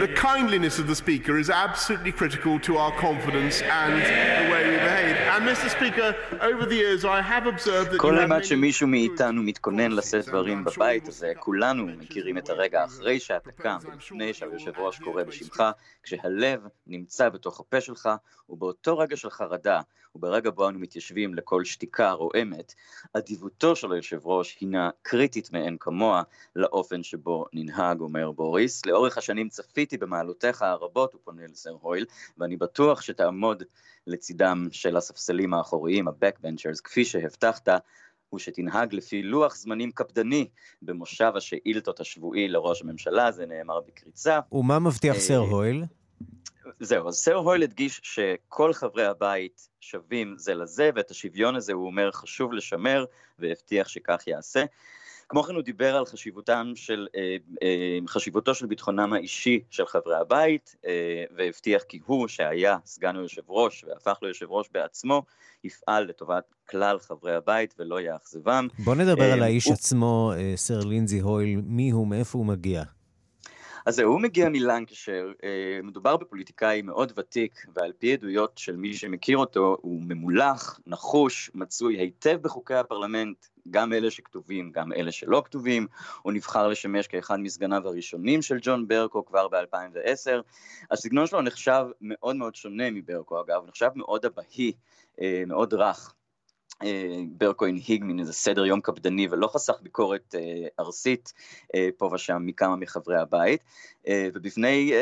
[0.00, 4.76] the kindliness of the speaker is absolutely critical to our confidence and the way we
[4.76, 5.16] behave.
[5.35, 5.68] And Mr.
[5.70, 7.98] Speaker, over the years I have observed that...
[7.98, 13.52] כל אימת שמישהו מאיתנו מתכונן לשאת דברים בבית הזה, כולנו מכירים את הרגע אחרי שאתה
[13.52, 15.62] קם, לפני שהיושב ראש קורא בשמך,
[16.02, 18.09] כשהלב נמצא בתוך הפה שלך,
[18.48, 19.81] ובאותו רגע של חרדה,
[20.14, 22.75] וברגע בו אנו מתיישבים לכל שתיקה רועמת,
[23.12, 26.22] אדיבותו של היושב ראש הינה קריטית מאין כמוה
[26.57, 28.87] לאופן שבו ננהג, אומר בוריס.
[28.87, 32.05] לאורך השנים צפיתי במעלותיך הרבות, הוא פונה לסר הויל,
[32.38, 33.62] ואני בטוח שתעמוד
[34.07, 37.68] לצידם של הספסלים האחוריים, ה-backbenchers, כפי שהבטחת,
[38.29, 40.48] הוא שתנהג לפי לוח זמנים קפדני
[40.83, 44.40] במושב השאילתות השבועי לראש הממשלה, זה נאמר בקריצה.
[44.53, 45.85] ומה מבטיח סר הויל?
[46.81, 51.87] זהו, אז סר הויל הדגיש שכל חברי הבית שווים זה לזה, ואת השוויון הזה הוא
[51.87, 53.05] אומר חשוב לשמר,
[53.38, 54.64] והבטיח שכך יעשה.
[55.33, 60.16] כמו כן הוא דיבר על חשיבותם של, אה, אה, חשיבותו של ביטחונם האישי של חברי
[60.16, 65.22] הבית, אה, והבטיח כי הוא, שהיה סגן היושב ראש והפך ליושב ראש בעצמו,
[65.64, 68.68] יפעל לטובת כלל חברי הבית ולא יאכזבם.
[68.79, 69.75] בוא נדבר על האיש הוא...
[69.75, 72.83] עצמו, סר לינזי הויל, מי הוא, מאיפה הוא מגיע?
[73.87, 75.33] אז זהו, הוא מגיע מלנקשר,
[75.83, 81.97] מדובר בפוליטיקאי מאוד ותיק, ועל פי עדויות של מי שמכיר אותו, הוא ממולח, נחוש, מצוי
[81.97, 85.87] היטב בחוקי הפרלמנט, גם אלה שכתובים, גם אלה שלא כתובים.
[86.23, 90.42] הוא נבחר לשמש כאחד מסגניו הראשונים של ג'ון ברקו כבר ב-2010.
[90.90, 94.73] הסגנון שלו נחשב מאוד מאוד שונה מברקו, אגב, נחשב מאוד אבהי,
[95.47, 96.14] מאוד רך.
[97.29, 101.33] ברקו הנהיג מין איזה סדר יום קפדני ולא חסך ביקורת אה, ארסית
[101.75, 103.61] אה, פה ושם מכמה מחברי הבית.
[104.09, 104.93] אה, ובפני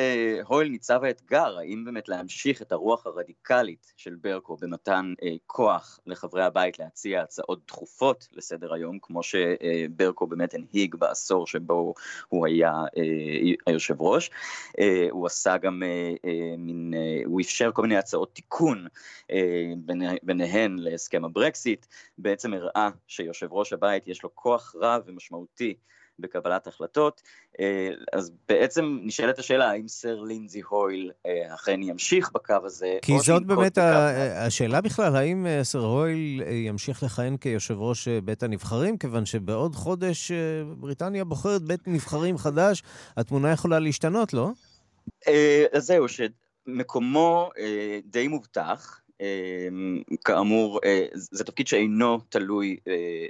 [0.46, 5.14] הויל ניצב האתגר, האם באמת להמשיך את הרוח הרדיקלית של ברקו במתן
[5.46, 11.94] כוח לחברי הבית להציע הצעות דחופות לסדר היום, כמו שברקו באמת הנהיג בעשור שבו
[12.28, 12.72] הוא היה
[13.66, 14.30] היושב ראש.
[15.10, 15.82] הוא עשה גם
[16.58, 18.86] מין, הוא אפשר כל מיני הצעות תיקון,
[20.22, 21.86] ביניהן להסכם הברקסיט.
[22.18, 25.74] בעצם הראה שיושב ראש הבית יש לו כוח רב ומשמעותי
[26.20, 27.22] בקבלת החלטות,
[27.60, 32.98] אה, אז בעצם נשאלת השאלה האם סר לינזי הויל אה, אכן ימשיך בקו הזה.
[33.02, 34.46] כי זאת באמת ה...
[34.46, 40.32] השאלה בכלל, האם אה, סר הויל ימשיך לכהן כיושב ראש בית הנבחרים, כיוון שבעוד חודש
[40.76, 42.82] בריטניה בוחרת בית נבחרים חדש,
[43.16, 44.50] התמונה יכולה להשתנות, לא?
[45.72, 47.50] אז זהו, שמקומו
[48.04, 48.99] די מובטח.
[49.20, 53.26] אמ, כאמור, אה, זה תפקיד שאינו תלוי אה,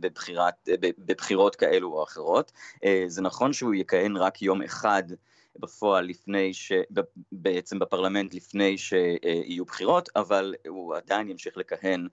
[0.00, 0.68] בבחירת,
[0.98, 2.52] בבחירות כאלו או אחרות.
[2.84, 5.02] אה, זה נכון שהוא יכהן רק יום אחד
[5.58, 6.72] בפועל לפני ש...
[7.32, 12.08] בעצם בפרלמנט לפני שיהיו בחירות, אבל הוא עדיין ימשיך לכהן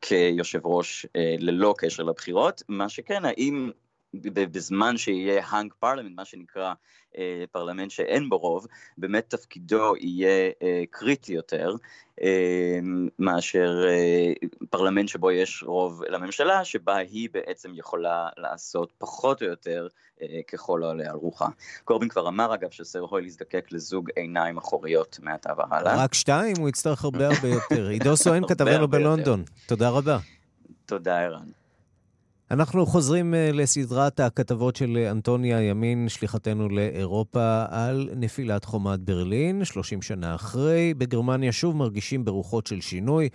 [0.00, 1.06] כיושב ראש
[1.38, 2.62] ללא קשר לבחירות.
[2.68, 3.70] מה שכן, האם
[4.14, 6.72] בזמן שיהיה hung parliament, מה שנקרא
[7.16, 8.66] אה, פרלמנט שאין בו רוב,
[8.98, 11.74] באמת תפקידו יהיה אה, קריטי יותר
[12.22, 12.78] אה,
[13.18, 14.32] מאשר אה,
[14.70, 19.88] פרלמנט שבו יש רוב לממשלה, שבה היא בעצם יכולה לעשות פחות או יותר
[20.22, 21.48] אה, ככל העולה על רוחה.
[21.84, 26.04] קורבין כבר אמר אגב שסר הויל יזדקק לזוג עיניים אחוריות מעתה והלאה.
[26.04, 26.56] רק שתיים?
[26.58, 27.88] הוא יצטרך הרבה הרבה יותר.
[27.88, 29.44] עידו סואן כתבנו בלונדון.
[29.66, 30.18] תודה רבה.
[30.86, 31.65] תודה ערן.
[32.50, 40.02] אנחנו חוזרים אה, לסדרת הכתבות של אנטוניה ימין, שליחתנו לאירופה, על נפילת חומת ברלין, 30
[40.02, 40.94] שנה אחרי.
[40.94, 43.28] בגרמניה שוב מרגישים ברוחות של שינוי,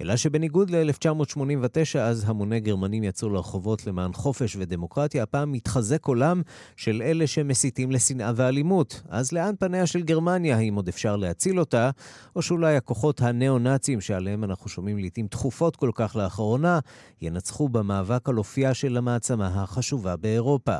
[0.00, 6.42] אלא שבניגוד ל-1989, אז המוני גרמנים יצאו לרחובות למען חופש ודמוקרטיה, הפעם מתחזק קולם
[6.76, 9.02] של אלה שמסיתים לשנאה ואלימות.
[9.08, 10.56] אז לאן פניה של גרמניה?
[10.56, 11.90] האם עוד אפשר להציל אותה?
[12.36, 16.78] או שאולי הכוחות הניאו-נאצים, שעליהם אנחנו שומעים לעיתים תכופות כל כך לאחרונה,
[17.22, 20.76] ינצחו במאבק על אופייה של המעצמה החשובה באירופה.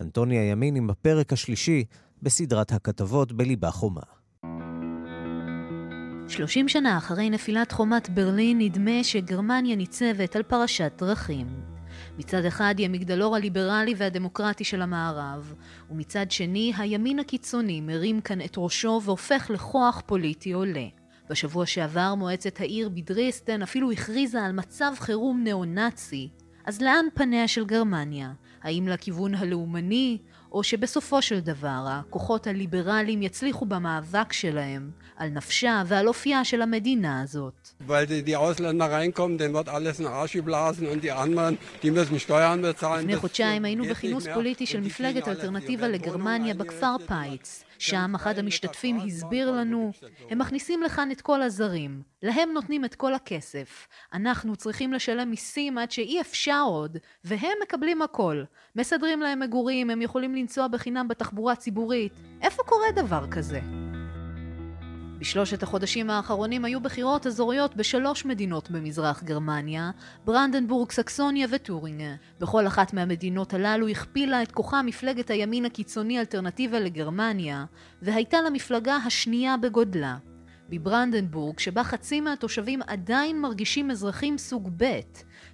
[0.00, 1.84] אנטוניה ימין עם הפרק השלישי
[2.22, 4.23] בסדרת הכתבות בליבה חומה.
[6.28, 11.46] 30 שנה אחרי נפילת חומת ברלין נדמה שגרמניה ניצבת על פרשת דרכים.
[12.18, 15.54] מצד אחד היא המגדלור הליברלי והדמוקרטי של המערב,
[15.90, 20.86] ומצד שני הימין הקיצוני מרים כאן את ראשו והופך לכוח פוליטי עולה.
[21.30, 26.28] בשבוע שעבר מועצת העיר בדריסטן אפילו הכריזה על מצב חירום ניאו-נאצי.
[26.64, 28.32] אז לאן פניה של גרמניה?
[28.62, 30.18] האם לכיוון הלאומני
[30.52, 37.22] או שבסופו של דבר הכוחות הליברליים יצליחו במאבק שלהם על נפשה ועל אופייה של המדינה
[37.22, 37.68] הזאת.
[43.00, 47.64] לפני חודשיים היינו בכינוס פוליטי של מפלגת אלטרנטיבה לגרמניה בכפר פייץ.
[47.78, 49.92] שם אחד המשתתפים הסביר לנו,
[50.30, 55.78] הם מכניסים לכאן את כל הזרים, להם נותנים את כל הכסף, אנחנו צריכים לשלם מיסים
[55.78, 58.42] עד שאי אפשר עוד, והם מקבלים הכל.
[58.76, 62.12] מסדרים להם מגורים, הם יכולים לנסוע בחינם בתחבורה ציבורית.
[62.42, 63.83] איפה קורה דבר כזה?
[65.24, 69.90] בשלושת החודשים האחרונים היו בחירות אזוריות בשלוש מדינות במזרח גרמניה,
[70.24, 72.14] ברנדנבורג, סקסוניה וטורינגה.
[72.40, 77.64] בכל אחת מהמדינות הללו הכפילה את כוחה מפלגת הימין הקיצוני אלטרנטיבה לגרמניה,
[78.02, 80.16] והייתה למפלגה השנייה בגודלה.
[80.68, 85.00] בברנדנבורג, שבה חצי מהתושבים עדיין מרגישים אזרחים סוג ב',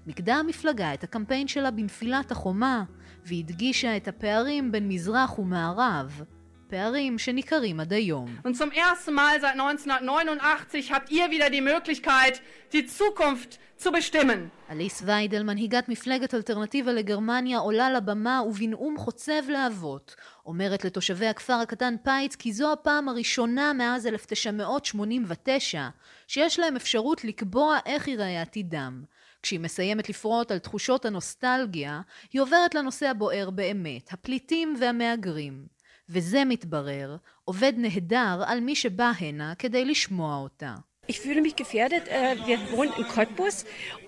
[0.07, 2.85] מיקדה המפלגה את הקמפיין שלה בנפילת החומה,
[3.27, 6.23] והדגישה את הפערים בין מזרח ומערב.
[6.71, 8.37] פערים שניכרים עד היום.
[8.45, 12.41] Und zum ersten Mal seit 1989 habt ihr wieder die Möglichkeit,
[12.73, 14.51] die Zukunft zu bestimmen.
[14.71, 20.15] אליס ויידל, מנהיגת מפלגת אלטרנטיבה לגרמניה, עולה לבמה ובנאום חוצב להבות.
[20.47, 25.89] אומרת לתושבי הכפר הקטן פייץ כי זו הפעם הראשונה מאז 1989
[26.27, 29.03] שיש להם אפשרות לקבוע איך ייראה עתידם.
[29.43, 32.01] כשהיא מסיימת לפרוט על תחושות הנוסטלגיה,
[32.33, 35.80] היא עוברת לנושא הבוער באמת, הפליטים והמהגרים.
[36.11, 40.75] וזה מתברר, עובד נהדר על מי שבא הנה כדי לשמוע אותה.
[41.09, 42.05] Ich fühle mich gefährdet.
[42.47, 43.57] Wir wohnen in Cottbus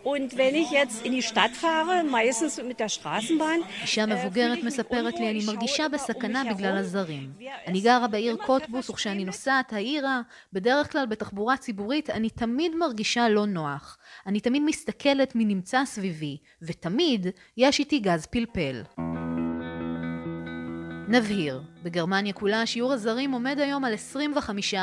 [0.04, 3.60] und wenn ich jetzt in die Stadt fahre, meistens mit der Straßenbahn...
[3.82, 7.32] אישה מבוגרת מספרת לי, אני מרגישה בסכנה בגלל הזרים.
[7.66, 10.20] אני גרה בעיר קוטבוס וכשאני נוסעת העירה,
[10.52, 13.98] בדרך כלל בתחבורה ציבורית, אני תמיד מרגישה לא נוח.
[14.26, 18.82] אני תמיד מסתכלת מי נמצא סביבי, ותמיד יש איתי גז פלפל.
[21.12, 23.94] נבהיר, בגרמניה כולה שיעור הזרים עומד היום על
[24.72, 24.76] 25%.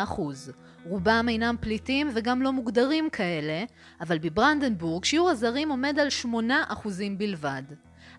[0.86, 3.63] רובם אינם פליטים וגם לא מוגדרים כאלה,
[4.02, 6.28] אבל בברנדנבורג שיעור הזרים עומד על 8%
[7.18, 7.63] בלבד.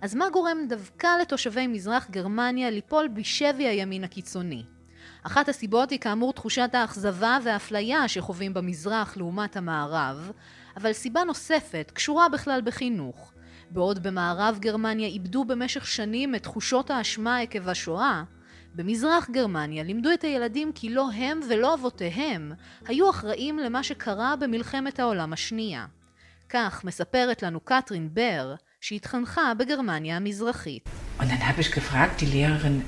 [0.01, 4.63] אז מה גורם דווקא לתושבי מזרח גרמניה ליפול בשבי הימין הקיצוני?
[5.23, 10.31] אחת הסיבות היא כאמור תחושת האכזבה והאפליה שחווים במזרח לעומת המערב,
[10.77, 13.33] אבל סיבה נוספת קשורה בכלל בחינוך.
[13.71, 18.23] בעוד במערב גרמניה איבדו במשך שנים את תחושות האשמה עקב השואה,
[18.75, 22.53] במזרח גרמניה לימדו את הילדים כי לא הם ולא אבותיהם
[22.87, 25.87] היו אחראים למה שקרה במלחמת העולם השנייה.
[26.49, 30.89] כך מספרת לנו קטרין בר, שהתחנכה בגרמניה המזרחית.
[31.21, 32.83] Und dann habe ich gefragt, die Lehrerin,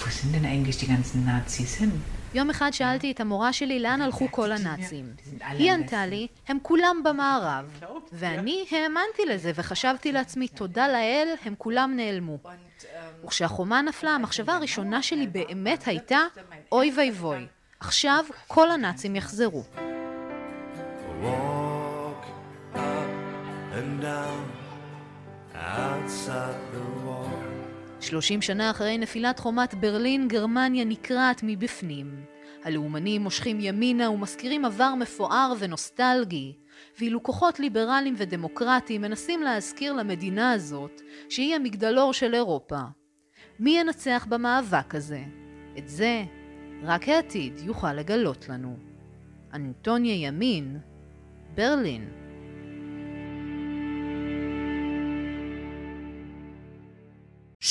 [0.00, 1.92] wo sind denn eigentlich die ganzen Nazis hin?
[2.34, 5.12] יום אחד שאלתי את המורה שלי לאן הלכו כל הנאצים.
[5.40, 7.80] היא ענתה לי, הם כולם במערב.
[8.12, 12.38] ואני האמנתי לזה וחשבתי לעצמי, תודה לאל, הם כולם נעלמו.
[13.24, 16.18] וכשהחומה נפלה, המחשבה הראשונה שלי באמת הייתה,
[16.72, 17.46] אוי ויבוי,
[17.80, 19.62] עכשיו כל הנאצים יחזרו.
[25.54, 26.84] outside the
[28.04, 32.24] שלושים שנה אחרי נפילת חומת ברלין, גרמניה נקרעת מבפנים.
[32.64, 36.52] הלאומנים מושכים ימינה ומזכירים עבר מפואר ונוסטלגי,
[36.98, 42.80] ואילו כוחות ליברליים ודמוקרטיים מנסים להזכיר למדינה הזאת שהיא המגדלור של אירופה.
[43.60, 45.22] מי ינצח במאבק הזה?
[45.78, 46.24] את זה
[46.82, 48.76] רק העתיד יוכל לגלות לנו.
[49.54, 50.78] אנטוניה ימין,
[51.54, 52.23] ברלין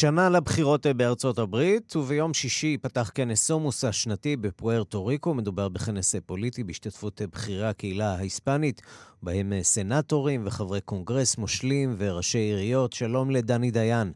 [0.03, 5.33] שנה לבחירות בארצות הברית, וביום שישי ייפתח כנס סומוס השנתי בפוארטו ריקו.
[5.33, 8.81] מדובר בכנס פוליטי בהשתתפות בכירי הקהילה ההיספנית,
[9.21, 12.93] בהם סנטורים וחברי קונגרס מושלים וראשי עיריות.
[12.93, 14.11] שלום לדני דיין.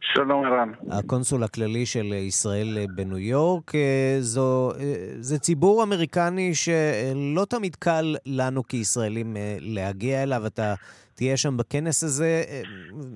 [0.00, 0.72] שלום ערן.
[0.90, 8.16] הקונסול הכללי של ישראל בניו יורק, אה, זו, אה, זה ציבור אמריקני שלא תמיד קל
[8.26, 10.46] לנו כישראלים אה, להגיע אליו.
[10.46, 10.74] אתה
[11.14, 12.42] תהיה שם בכנס הזה.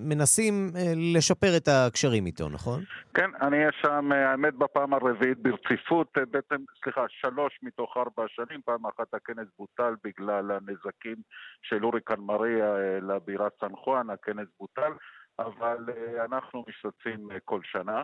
[0.08, 0.70] מנסים
[1.16, 2.80] לשפר את הקשרים איתו, נכון?
[3.14, 8.60] כן, אני אהיה שם, האמת, בפעם הרביעית ברציפות, בעצם, סליחה, שלוש מתוך ארבע שנים.
[8.64, 11.16] פעם אחת הכנס בוטל בגלל הנזקים
[11.62, 14.92] של אוריקן מריה לבירת סן חואן, הכנס בוטל.
[15.38, 18.02] אבל אה, אנחנו משתתפים אה, כל שנה.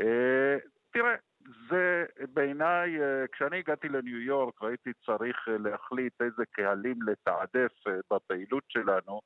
[0.00, 0.56] אה,
[0.92, 1.14] תראה,
[1.70, 2.98] זה בעיניי,
[3.32, 7.72] כשאני הגעתי לניו יורק הייתי צריך להחליט איזה קהלים לתעדף
[8.12, 9.20] בפעילות שלנו.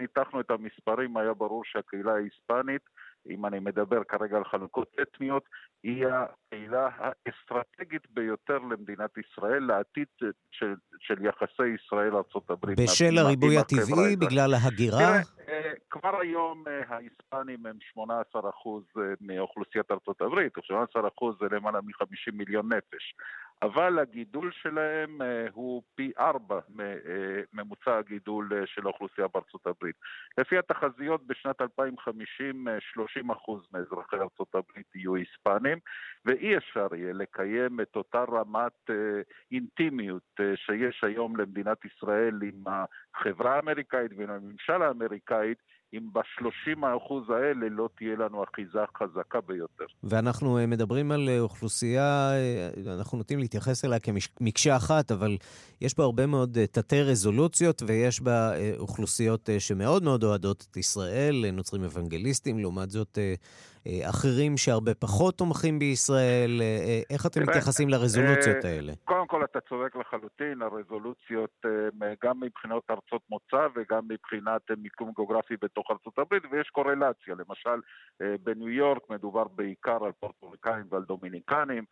[0.00, 2.82] ניתחנו את המספרים, היה ברור שהקהילה ההיספנית
[3.30, 5.42] אם אני מדבר כרגע על חלוקות אתניות,
[5.82, 10.06] היא הקהילה האסטרטגית ביותר למדינת ישראל, לעתיד
[10.50, 12.82] של, של יחסי ישראל-ארה"ב.
[12.82, 15.16] בשל הריבוי הטבעי, בגלל ההגירה?
[15.48, 18.00] אה, כבר היום אה, ההיספנים הם 18%
[18.98, 19.90] אה, מאוכלוסיית
[20.20, 20.60] הברית, 18%
[21.40, 23.14] זה למעלה מ-50 מיליון נפש.
[23.62, 25.18] אבל הגידול שלהם
[25.52, 29.96] הוא פי ארבע מממוצע הגידול של האוכלוסייה בארצות הברית.
[30.38, 32.70] לפי התחזיות בשנת 2050, 30%
[33.72, 35.78] מאזרחי ארצות הברית יהיו היספנים,
[36.24, 38.90] ואי אפשר יהיה לקיים את אותה רמת
[39.52, 45.58] אינטימיות שיש היום למדינת ישראל עם החברה האמריקאית ועם הממשל האמריקאית,
[45.94, 49.84] אם בשלושים האחוז האלה לא תהיה לנו אחיזה חזקה ביותר.
[50.04, 55.36] ואנחנו אה, מדברים על אה, אוכלוסייה, אה, אנחנו נוטים להתייחס אליה כמקשה אחת, אבל
[55.80, 61.84] יש בה הרבה מאוד תתי רזולוציות, ויש בה אוכלוסיות שמאוד מאוד אוהדות את ישראל, נוצרים
[61.84, 63.18] אוונגליסטים, לעומת זאת
[63.88, 66.58] אחרים שהרבה פחות תומכים בישראל?
[66.60, 68.92] אה, אה, איך אתם מתייחסים לרזולוציות האלה?
[69.04, 71.64] קודם כל, אתה צודק לחלוטין, הרזולוציות
[72.24, 77.34] גם מבחינות ארצות מוצא וגם מבחינת מיקום גיאוגרפי בתוך ארצות הברית, ויש קורלציה.
[77.34, 77.80] למשל,
[78.42, 81.84] בניו יורק מדובר בעיקר על פורטוריקאים ועל דומיניקנים,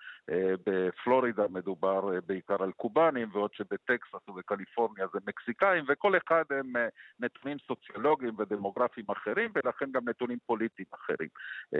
[0.67, 6.73] בפלורידה מדובר בעיקר על קובנים, ועוד שבטקסס ובקליפורניה זה מקסיקאים, וכל אחד הם
[7.21, 11.29] נתונים סוציולוגיים ודמוגרפיים אחרים, ולכן גם נתונים פוליטיים אחרים.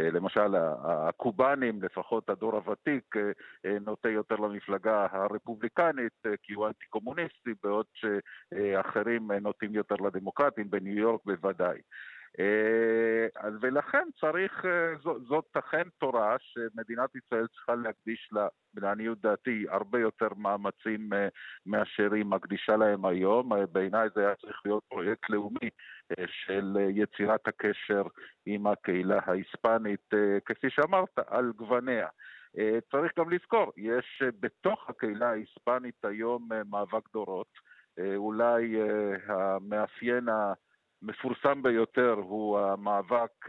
[0.01, 3.31] אה, למשל, הקובנים, לפחות הדור הוותיק, אה,
[3.67, 11.21] אה, נוטה יותר למפלגה הרפובליקנית, כי הוא אנטי-קומוניסטי, בעוד שאחרים נוטים יותר לדמוקרטים, בניו יורק
[11.25, 11.79] בוודאי.
[13.61, 14.65] ולכן צריך,
[15.29, 21.11] זאת אכן תורה שמדינת ישראל צריכה להקדיש לה, לעניות דעתי, הרבה יותר מאמצים
[21.67, 23.51] מאשר היא מקדישה להם היום.
[23.73, 25.71] בעיניי זה היה צריך להיות פרויקט לאומי
[26.27, 28.03] של יצירת הקשר
[28.47, 30.11] עם הקהילה ההיספנית,
[30.45, 32.09] כפי שאמרת, על גווניה.
[32.91, 37.71] צריך גם לזכור, יש בתוך הקהילה ההיספנית היום מאבק דורות.
[38.17, 38.77] אולי
[39.27, 40.27] המאפיין
[41.03, 43.49] המפורסם ביותר הוא המאבק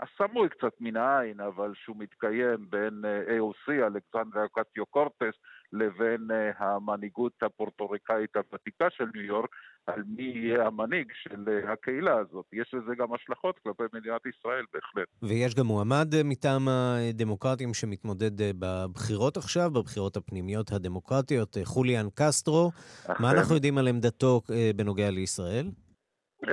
[0.00, 5.34] הסמוי קצת מן העין, אבל שהוא מתקיים בין AOC, אלכסנדריה קטיו קורטס,
[5.72, 6.28] לבין
[6.58, 9.50] המנהיגות הפורטוריקאית הוותיקה של ניו יורק,
[9.86, 12.44] על מי יהיה המנהיג של אה, הקהילה הזאת.
[12.52, 15.08] יש לזה גם השלכות כלפי מדינת ישראל, בהחלט.
[15.22, 22.70] ויש גם מועמד אה, מטעם הדמוקרטים שמתמודד אה, בבחירות עכשיו, בבחירות הפנימיות הדמוקרטיות, חוליאן קסטרו.
[23.04, 23.16] אחרי...
[23.20, 24.40] מה אנחנו יודעים על עמדתו
[24.76, 25.66] בנוגע לישראל?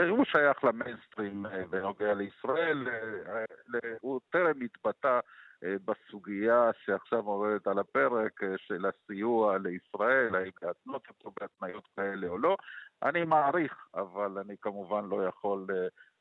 [0.09, 2.87] הוא שייך למיינסטרים בנוגע לישראל,
[4.01, 5.19] הוא טרם התבטא
[5.63, 12.57] בסוגיה שעכשיו עומדת על הפרק של הסיוע לישראל, האם להתנות אותו בהתניות כאלה או לא.
[13.03, 15.75] אני מעריך, אבל אני כמובן לא יכול אה,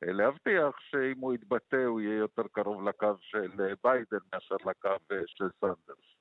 [0.04, 4.96] אה, להבטיח שאם הוא יתבטא הוא יהיה יותר קרוב לקו של אה, ביידן מאשר לקו
[5.26, 6.19] של סנדרס.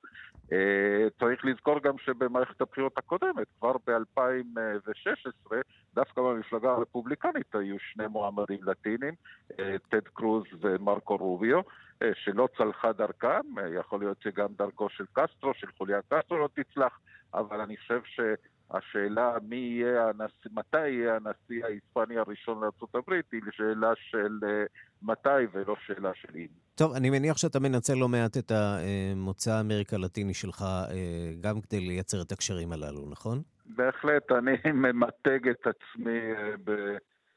[1.18, 5.54] צריך לזכור גם שבמערכת הבחירות הקודמת, כבר ב-2016,
[5.94, 9.14] דווקא במפלגה הרפובליקנית היו שני מועמדים לטינים,
[9.88, 11.60] טד קרוז ומרקו רוביו,
[12.14, 13.40] שלא צלחה דרכם,
[13.78, 16.98] יכול להיות שגם דרכו של קסטרו, של חוליה קסטרו לא תצלח,
[17.34, 18.20] אבל אני חושב ש...
[18.70, 24.68] השאלה מי יהיה הנשיא, מתי יהיה הנשיא ההיספני הראשון לארה"ב היא שאלה של uh,
[25.02, 26.46] מתי ולא שאלה של אם.
[26.74, 30.92] טוב, אני מניח שאתה מנצל לא מעט את המוצא האמריקה הלטיני שלך uh,
[31.40, 33.42] גם כדי לייצר את הקשרים הללו, נכון?
[33.66, 34.52] בהחלט, אני
[34.82, 36.20] ממתג את עצמי
[36.64, 36.70] ב...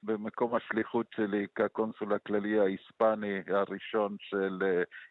[0.05, 4.59] במקום השליחות שלי כקונסול הכללי ההיספני הראשון של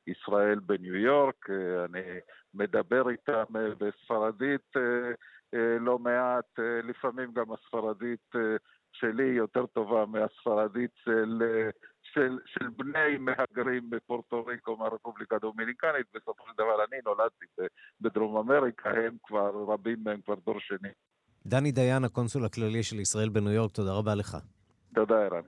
[0.07, 1.51] ישראל בניו יורק.
[1.85, 2.01] אני
[2.55, 3.43] מדבר איתם
[3.79, 5.13] בספרדית אה,
[5.81, 8.41] לא מעט, אה, לפעמים גם הספרדית אה,
[8.93, 11.43] שלי יותר טובה מהספרדית של,
[12.03, 17.45] של, של בני מהגרים בפורטו ריקו מהרפובליקה הדומיניקנית, בסופו של דבר אני נולדתי
[18.01, 20.89] בדרום אמריקה, הם כבר, רבים מהם כבר דור שני.
[21.47, 24.37] דני דיין, הקונסול הכללי של ישראל בניו יורק, תודה רבה לך.
[24.95, 25.43] תודה, ערן.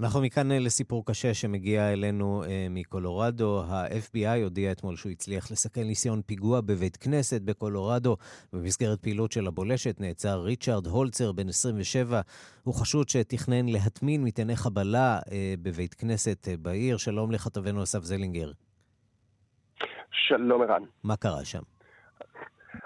[0.00, 3.62] אנחנו מכאן אה, לסיפור קשה שמגיע אלינו אה, מקולורדו.
[3.62, 8.16] ה-FBI הודיע אתמול שהוא הצליח לסכל ניסיון פיגוע בבית כנסת בקולורדו.
[8.52, 12.20] במסגרת פעילות של הבולשת נעצר ריצ'רד הולצר, בן 27.
[12.62, 16.96] הוא חשוד שתכנן להטמין מטעני חבלה אה, בבית כנסת אה, בעיר.
[16.96, 18.52] שלום לכתבנו אסף זלינגר.
[20.10, 20.82] שלום ערן.
[21.04, 21.62] מה קרה שם?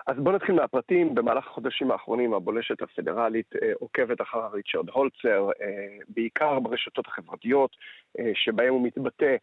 [0.07, 1.14] אז בואו נתחיל מהפרטים.
[1.14, 7.76] במהלך החודשים האחרונים הבולשת הפדרלית אה, עוקבת אחר ריצ'רד הולצר, אה, בעיקר ברשתות החברתיות,
[8.18, 9.37] אה, שבהם הוא מתבטא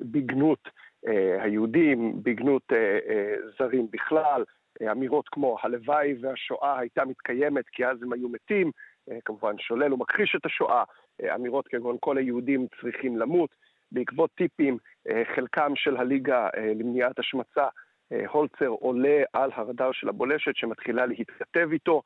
[0.00, 0.68] בגנות
[1.40, 2.72] היהודים, בגנות
[3.58, 4.44] זרים בכלל,
[4.90, 8.70] אמירות כמו הלוואי והשואה הייתה מתקיימת כי אז הם היו מתים,
[9.24, 10.84] כמובן שולל ומכחיש את השואה,
[11.22, 13.50] אה, אמירות כגון כל היהודים צריכים למות.
[13.92, 14.78] בעקבות טיפים,
[15.34, 17.66] חלקם של הליגה למניעת השמצה,
[18.28, 22.02] הולצר עולה על הרדאר של הבולשת שמתחילה להתכתב איתו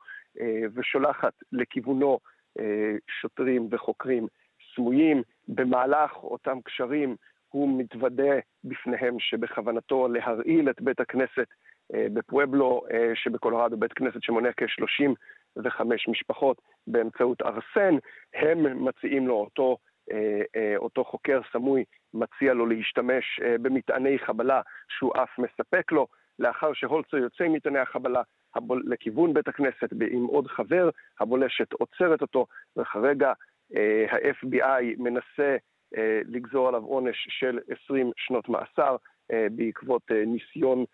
[0.73, 2.19] ושולחת לכיוונו
[3.21, 4.27] שוטרים וחוקרים
[4.75, 5.21] סמויים.
[5.47, 7.15] במהלך אותם קשרים
[7.49, 8.33] הוא מתוודה
[8.63, 11.47] בפניהם שבכוונתו להרעיל את בית הכנסת
[11.93, 12.81] בפואבלו
[13.13, 17.95] שבקולורדו, בית כנסת שמונה כ-35 משפחות באמצעות ארסן.
[18.33, 19.92] הם מציעים לו אותו אה, אה,
[20.77, 21.83] אותו חוקר סמוי
[22.13, 26.07] מציע לו להשתמש אה, במטעני חבלה שהוא אף מספק לו.
[26.39, 28.21] לאחר שהולצר יוצא מטעני החבלה
[28.85, 30.89] לכיוון בית הכנסת עם עוד חבר,
[31.19, 32.45] הבולשת עוצרת אותו,
[32.77, 33.33] וכרגע
[34.11, 35.55] ה-FBI מנסה
[36.25, 38.95] לגזור עליו עונש של 20 שנות מאסר
[39.31, 40.85] בעקבות ניסיון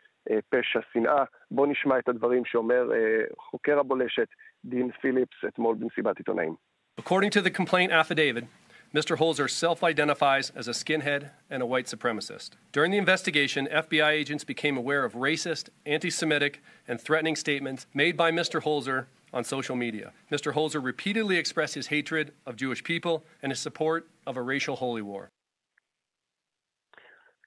[0.50, 1.24] פשע שנאה.
[1.52, 2.90] בואו נשמע את הדברים שאומר
[3.38, 4.28] חוקר הבולשת,
[4.66, 6.56] דין פיליפס, אתמול במסיבת עיתונאים.
[7.02, 8.46] According to the complaint affidavit,
[8.95, 9.17] Mr.
[9.17, 12.51] Holzer self identifies as a skinhead and a white supremacist.
[12.71, 18.17] During the investigation, FBI agents became aware of racist, anti Semitic, and threatening statements made
[18.17, 18.63] by Mr.
[18.63, 20.13] Holzer on social media.
[20.31, 20.55] Mr.
[20.55, 25.03] Holzer repeatedly expressed his hatred of Jewish people and his support of a racial holy
[25.03, 25.29] war.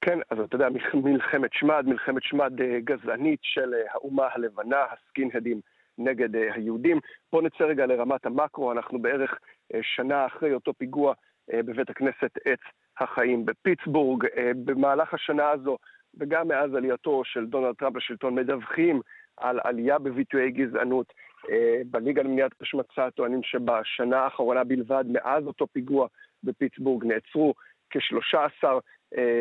[0.02, 5.62] כן, אז אתה יודע, מלחמת שמד, מלחמת שמד גזענית של האומה הלבנה, הסקין-הדים
[5.98, 7.00] נגד היהודים.
[7.32, 9.40] בואו נצא רגע לרמת המקרו, אנחנו בערך
[9.82, 11.16] שנה אחרי אותו פיגוע אה,
[11.49, 12.61] בבית הכנסת עץ
[13.01, 14.27] החיים בפיטסבורג.
[14.37, 15.79] אה, במהלך השנה הזו,
[16.21, 19.01] וגם מאז עלייתו של דונלד טראמפ לשלטון, מדווחים
[19.37, 21.13] על עלייה בביטויי גזענות.
[21.51, 26.07] אה, בליגה למניעת השמצה טוענים שבשנה האחרונה בלבד, מאז אותו פיגוע
[26.45, 27.55] בפיטסבורג, נעצרו
[27.91, 28.69] כ-13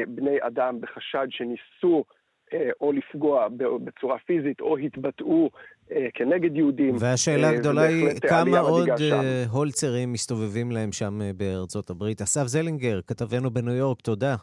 [0.07, 2.20] בני אדם בחשד שניסו אה,
[2.81, 3.47] או לפגוע
[3.83, 5.49] בצורה פיזית, או התבטאו
[5.91, 6.95] אה, כנגד יהודים.
[6.99, 8.89] והשאלה אה, הגדולה היא, כמה עוד
[9.51, 12.21] הולצרים מסתובבים להם שם בארצות הברית?
[12.21, 14.35] אסף זלינגר, כתבנו בניו יורק, תודה.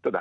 [0.00, 0.20] תודה.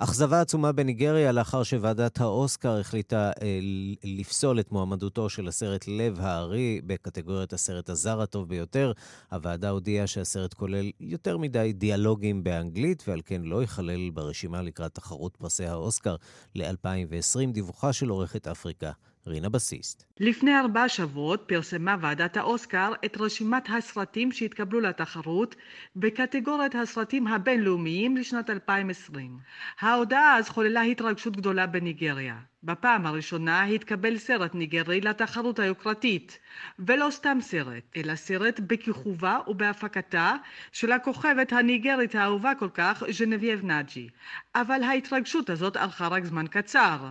[0.00, 3.58] אכזבה עצומה בניגריה לאחר שוועדת האוסקר החליטה אה,
[4.04, 8.92] לפסול את מועמדותו של הסרט לב הארי בקטגוריית הסרט הזר הטוב ביותר.
[9.32, 15.36] הוועדה הודיעה שהסרט כולל יותר מדי דיאלוגים באנגלית, ועל כן לא ייכלל ברשימה לקראת תחרות
[15.36, 16.16] פרסי האוסקר
[16.54, 17.52] ל-2020.
[17.52, 18.90] דיווחה של עורכת אפריקה,
[19.28, 20.04] רינה בסיסט.
[20.20, 25.56] לפני ארבעה שבועות פרסמה ועדת האוסקר את רשימת הסרטים שהתקבלו לתחרות
[25.96, 29.38] בקטגוריית הסרטים הבינלאומיים לשנת 2020.
[29.80, 32.38] ההודעה אז חוללה התרגשות גדולה בניגריה.
[32.62, 36.38] בפעם הראשונה התקבל סרט ניגרי לתחרות היוקרתית,
[36.78, 40.34] ולא סתם סרט, אלא סרט בכיכובה ובהפקתה
[40.72, 44.08] של הכוכבת הניגרית האהובה כל כך, ז'נבייב נאג'י.
[44.54, 47.10] אבל ההתרגשות הזאת ארכה רק זמן קצר.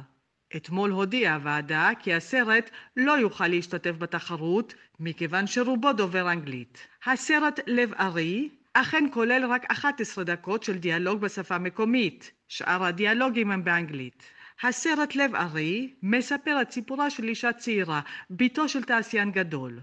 [0.55, 6.87] אתמול הודיעה הוועדה כי הסרט לא יוכל להשתתף בתחרות מכיוון שרובו דובר אנגלית.
[7.05, 13.63] הסרט לב ארי אכן כולל רק 11 דקות של דיאלוג בשפה מקומית, שאר הדיאלוגים הם
[13.63, 14.23] באנגלית.
[14.63, 19.79] הסרט לב ארי מספר את סיפורה של אישה צעירה, בתו של תעשיין גדול.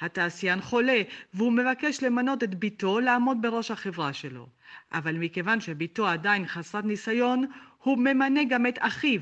[0.00, 1.02] התעשיין חולה
[1.34, 4.48] והוא מבקש למנות את בתו לעמוד בראש החברה שלו.
[4.92, 7.46] אבל מכיוון שבתו עדיין חסרת ניסיון,
[7.78, 9.20] הוא ממנה גם את אחיו,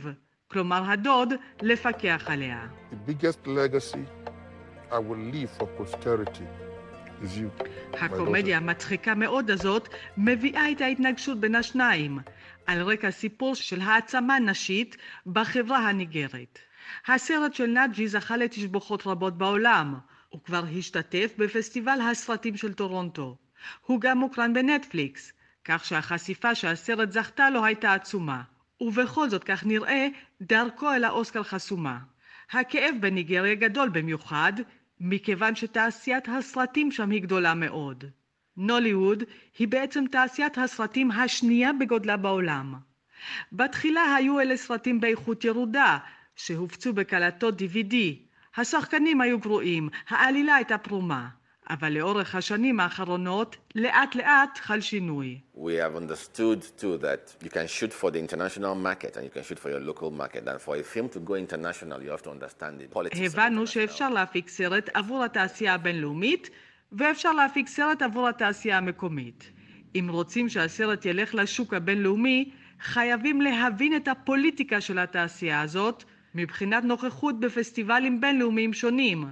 [0.48, 1.32] כלומר הדוד,
[1.62, 2.66] לפקח עליה.
[2.92, 4.04] The biggest legacy
[4.90, 6.46] I will leave for posterity
[7.22, 7.64] is you.
[7.92, 12.18] הקומדיה המצחיקה מאוד הזאת מביאה את ההתנגשות בין השניים,
[12.66, 16.58] על רקע סיפור של העצמה נשית בחברה הניגרית.
[17.06, 19.94] הסרט של נאג'י זכה לתשבוכות רבות בעולם,
[20.28, 23.36] הוא כבר השתתף בפסטיבל הסרטים של טורונטו.
[23.86, 25.32] הוא גם מוקרן בנטפליקס,
[25.64, 28.42] כך שהחשיפה שהסרט זכתה לו הייתה עצומה.
[28.80, 30.08] ובכל זאת, כך נראה,
[30.40, 31.98] דרכו אל האוסקר חסומה.
[32.50, 34.52] הכאב בניגריה גדול במיוחד,
[35.00, 38.04] מכיוון שתעשיית הסרטים שם היא גדולה מאוד.
[38.56, 39.22] נוליווד
[39.58, 42.74] היא בעצם תעשיית הסרטים השנייה בגודלה בעולם.
[43.52, 45.98] בתחילה היו אלה סרטים באיכות ירודה,
[46.36, 47.94] שהופצו בקלטות DVD.
[48.56, 51.28] השחקנים היו גרועים, העלילה הייתה פרומה.
[51.70, 55.40] אבל לאורך השנים האחרונות, לאט לאט חל שינוי.
[55.56, 59.42] We have understood too that you can shoot for the international market and you can
[59.42, 62.30] shoot for your local market and for a film to go international you have to
[62.30, 63.20] understand the politics.
[63.26, 66.50] הבנו שאפשר להפיק סרט עבור התעשייה הבינלאומית
[66.92, 69.52] ואפשר להפיק סרט עבור התעשייה המקומית.
[69.94, 72.50] אם רוצים שהסרט ילך לשוק הבינלאומי,
[72.80, 76.04] חייבים להבין את הפוליטיקה של התעשייה הזאת
[76.34, 79.26] מבחינת נוכחות בפסטיבלים בינלאומיים שונים.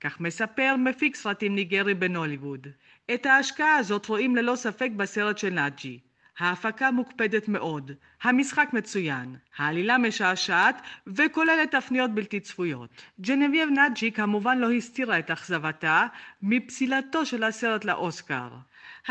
[0.00, 2.66] כך מספר מפיק סרטים ניגרי בנוליווד.
[3.14, 5.98] את ההשקעה הזאת רואים ללא ספק בסרט של נאג'י.
[6.38, 7.92] ההפקה מוקפדת מאוד,
[8.22, 13.02] המשחק מצוין, העלילה משעשעת וכוללת תפניות בלתי צפויות.
[13.20, 16.06] ג'נבייב נאג'י כמובן לא הסתירה את אכזבתה
[16.42, 18.48] מפסילתו של הסרט לאוסקר.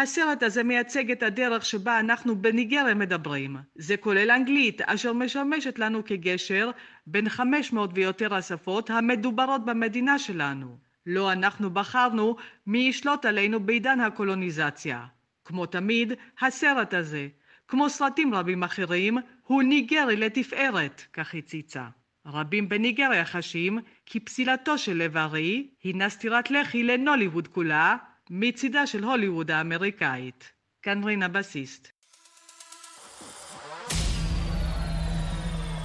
[0.01, 3.57] הסרט הזה מייצג את הדרך שבה אנחנו בניגריה מדברים.
[3.75, 6.71] זה כולל אנגלית, אשר משמשת לנו כגשר
[7.07, 10.77] בין 500 ויותר השפות המדוברות במדינה שלנו.
[11.05, 12.35] לא אנחנו בחרנו
[12.67, 15.05] מי ישלוט עלינו בעידן הקולוניזציה.
[15.45, 17.27] כמו תמיד, הסרט הזה,
[17.67, 21.85] כמו סרטים רבים אחרים, הוא ניגרי לתפארת, כך הציצה.
[22.25, 27.97] רבים בניגריה חשים כי פסילתו של לב ארי הינה סטירת לחי לנוליווד כולה
[28.29, 30.51] מצידה של הוליווד האמריקאית.
[30.81, 31.87] כאן רינה בסיסט.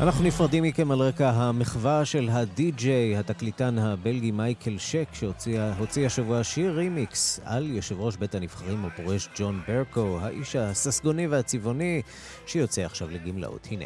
[0.01, 6.73] אנחנו נפרדים מכם על רקע המחווה של הדי-ג'יי, התקליטן הבלגי מייקל שק, שהוציא השבוע שיר
[6.73, 12.03] רימיקס על יושב ראש בית הנבחרים הפורש ג'ון ברקו, האיש הססגוני והצבעוני,
[12.47, 13.69] שיוצא עכשיו לגמלאות.
[13.71, 13.85] הנה.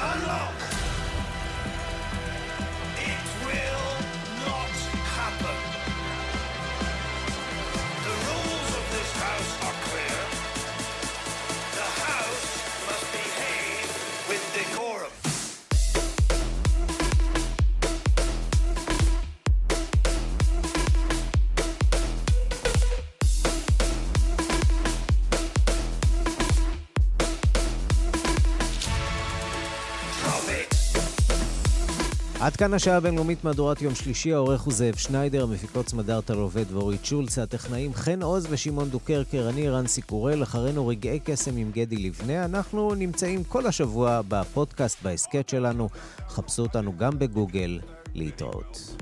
[0.00, 0.59] Unlock!
[32.40, 37.04] עד כאן השעה הבינלאומית מהדורת יום שלישי, העורך הוא זאב שניידר, מפיקות סמדארטה עובד ואורית
[37.04, 42.44] שולץ, הטכנאים חן עוז ושמעון דוקרקר, אני רנסי קורל, אחרינו רגעי קסם עם גדי לבנה.
[42.44, 45.88] אנחנו נמצאים כל השבוע בפודקאסט, בהסכת שלנו,
[46.28, 47.80] חפשו אותנו גם בגוגל,
[48.14, 48.96] להתראות.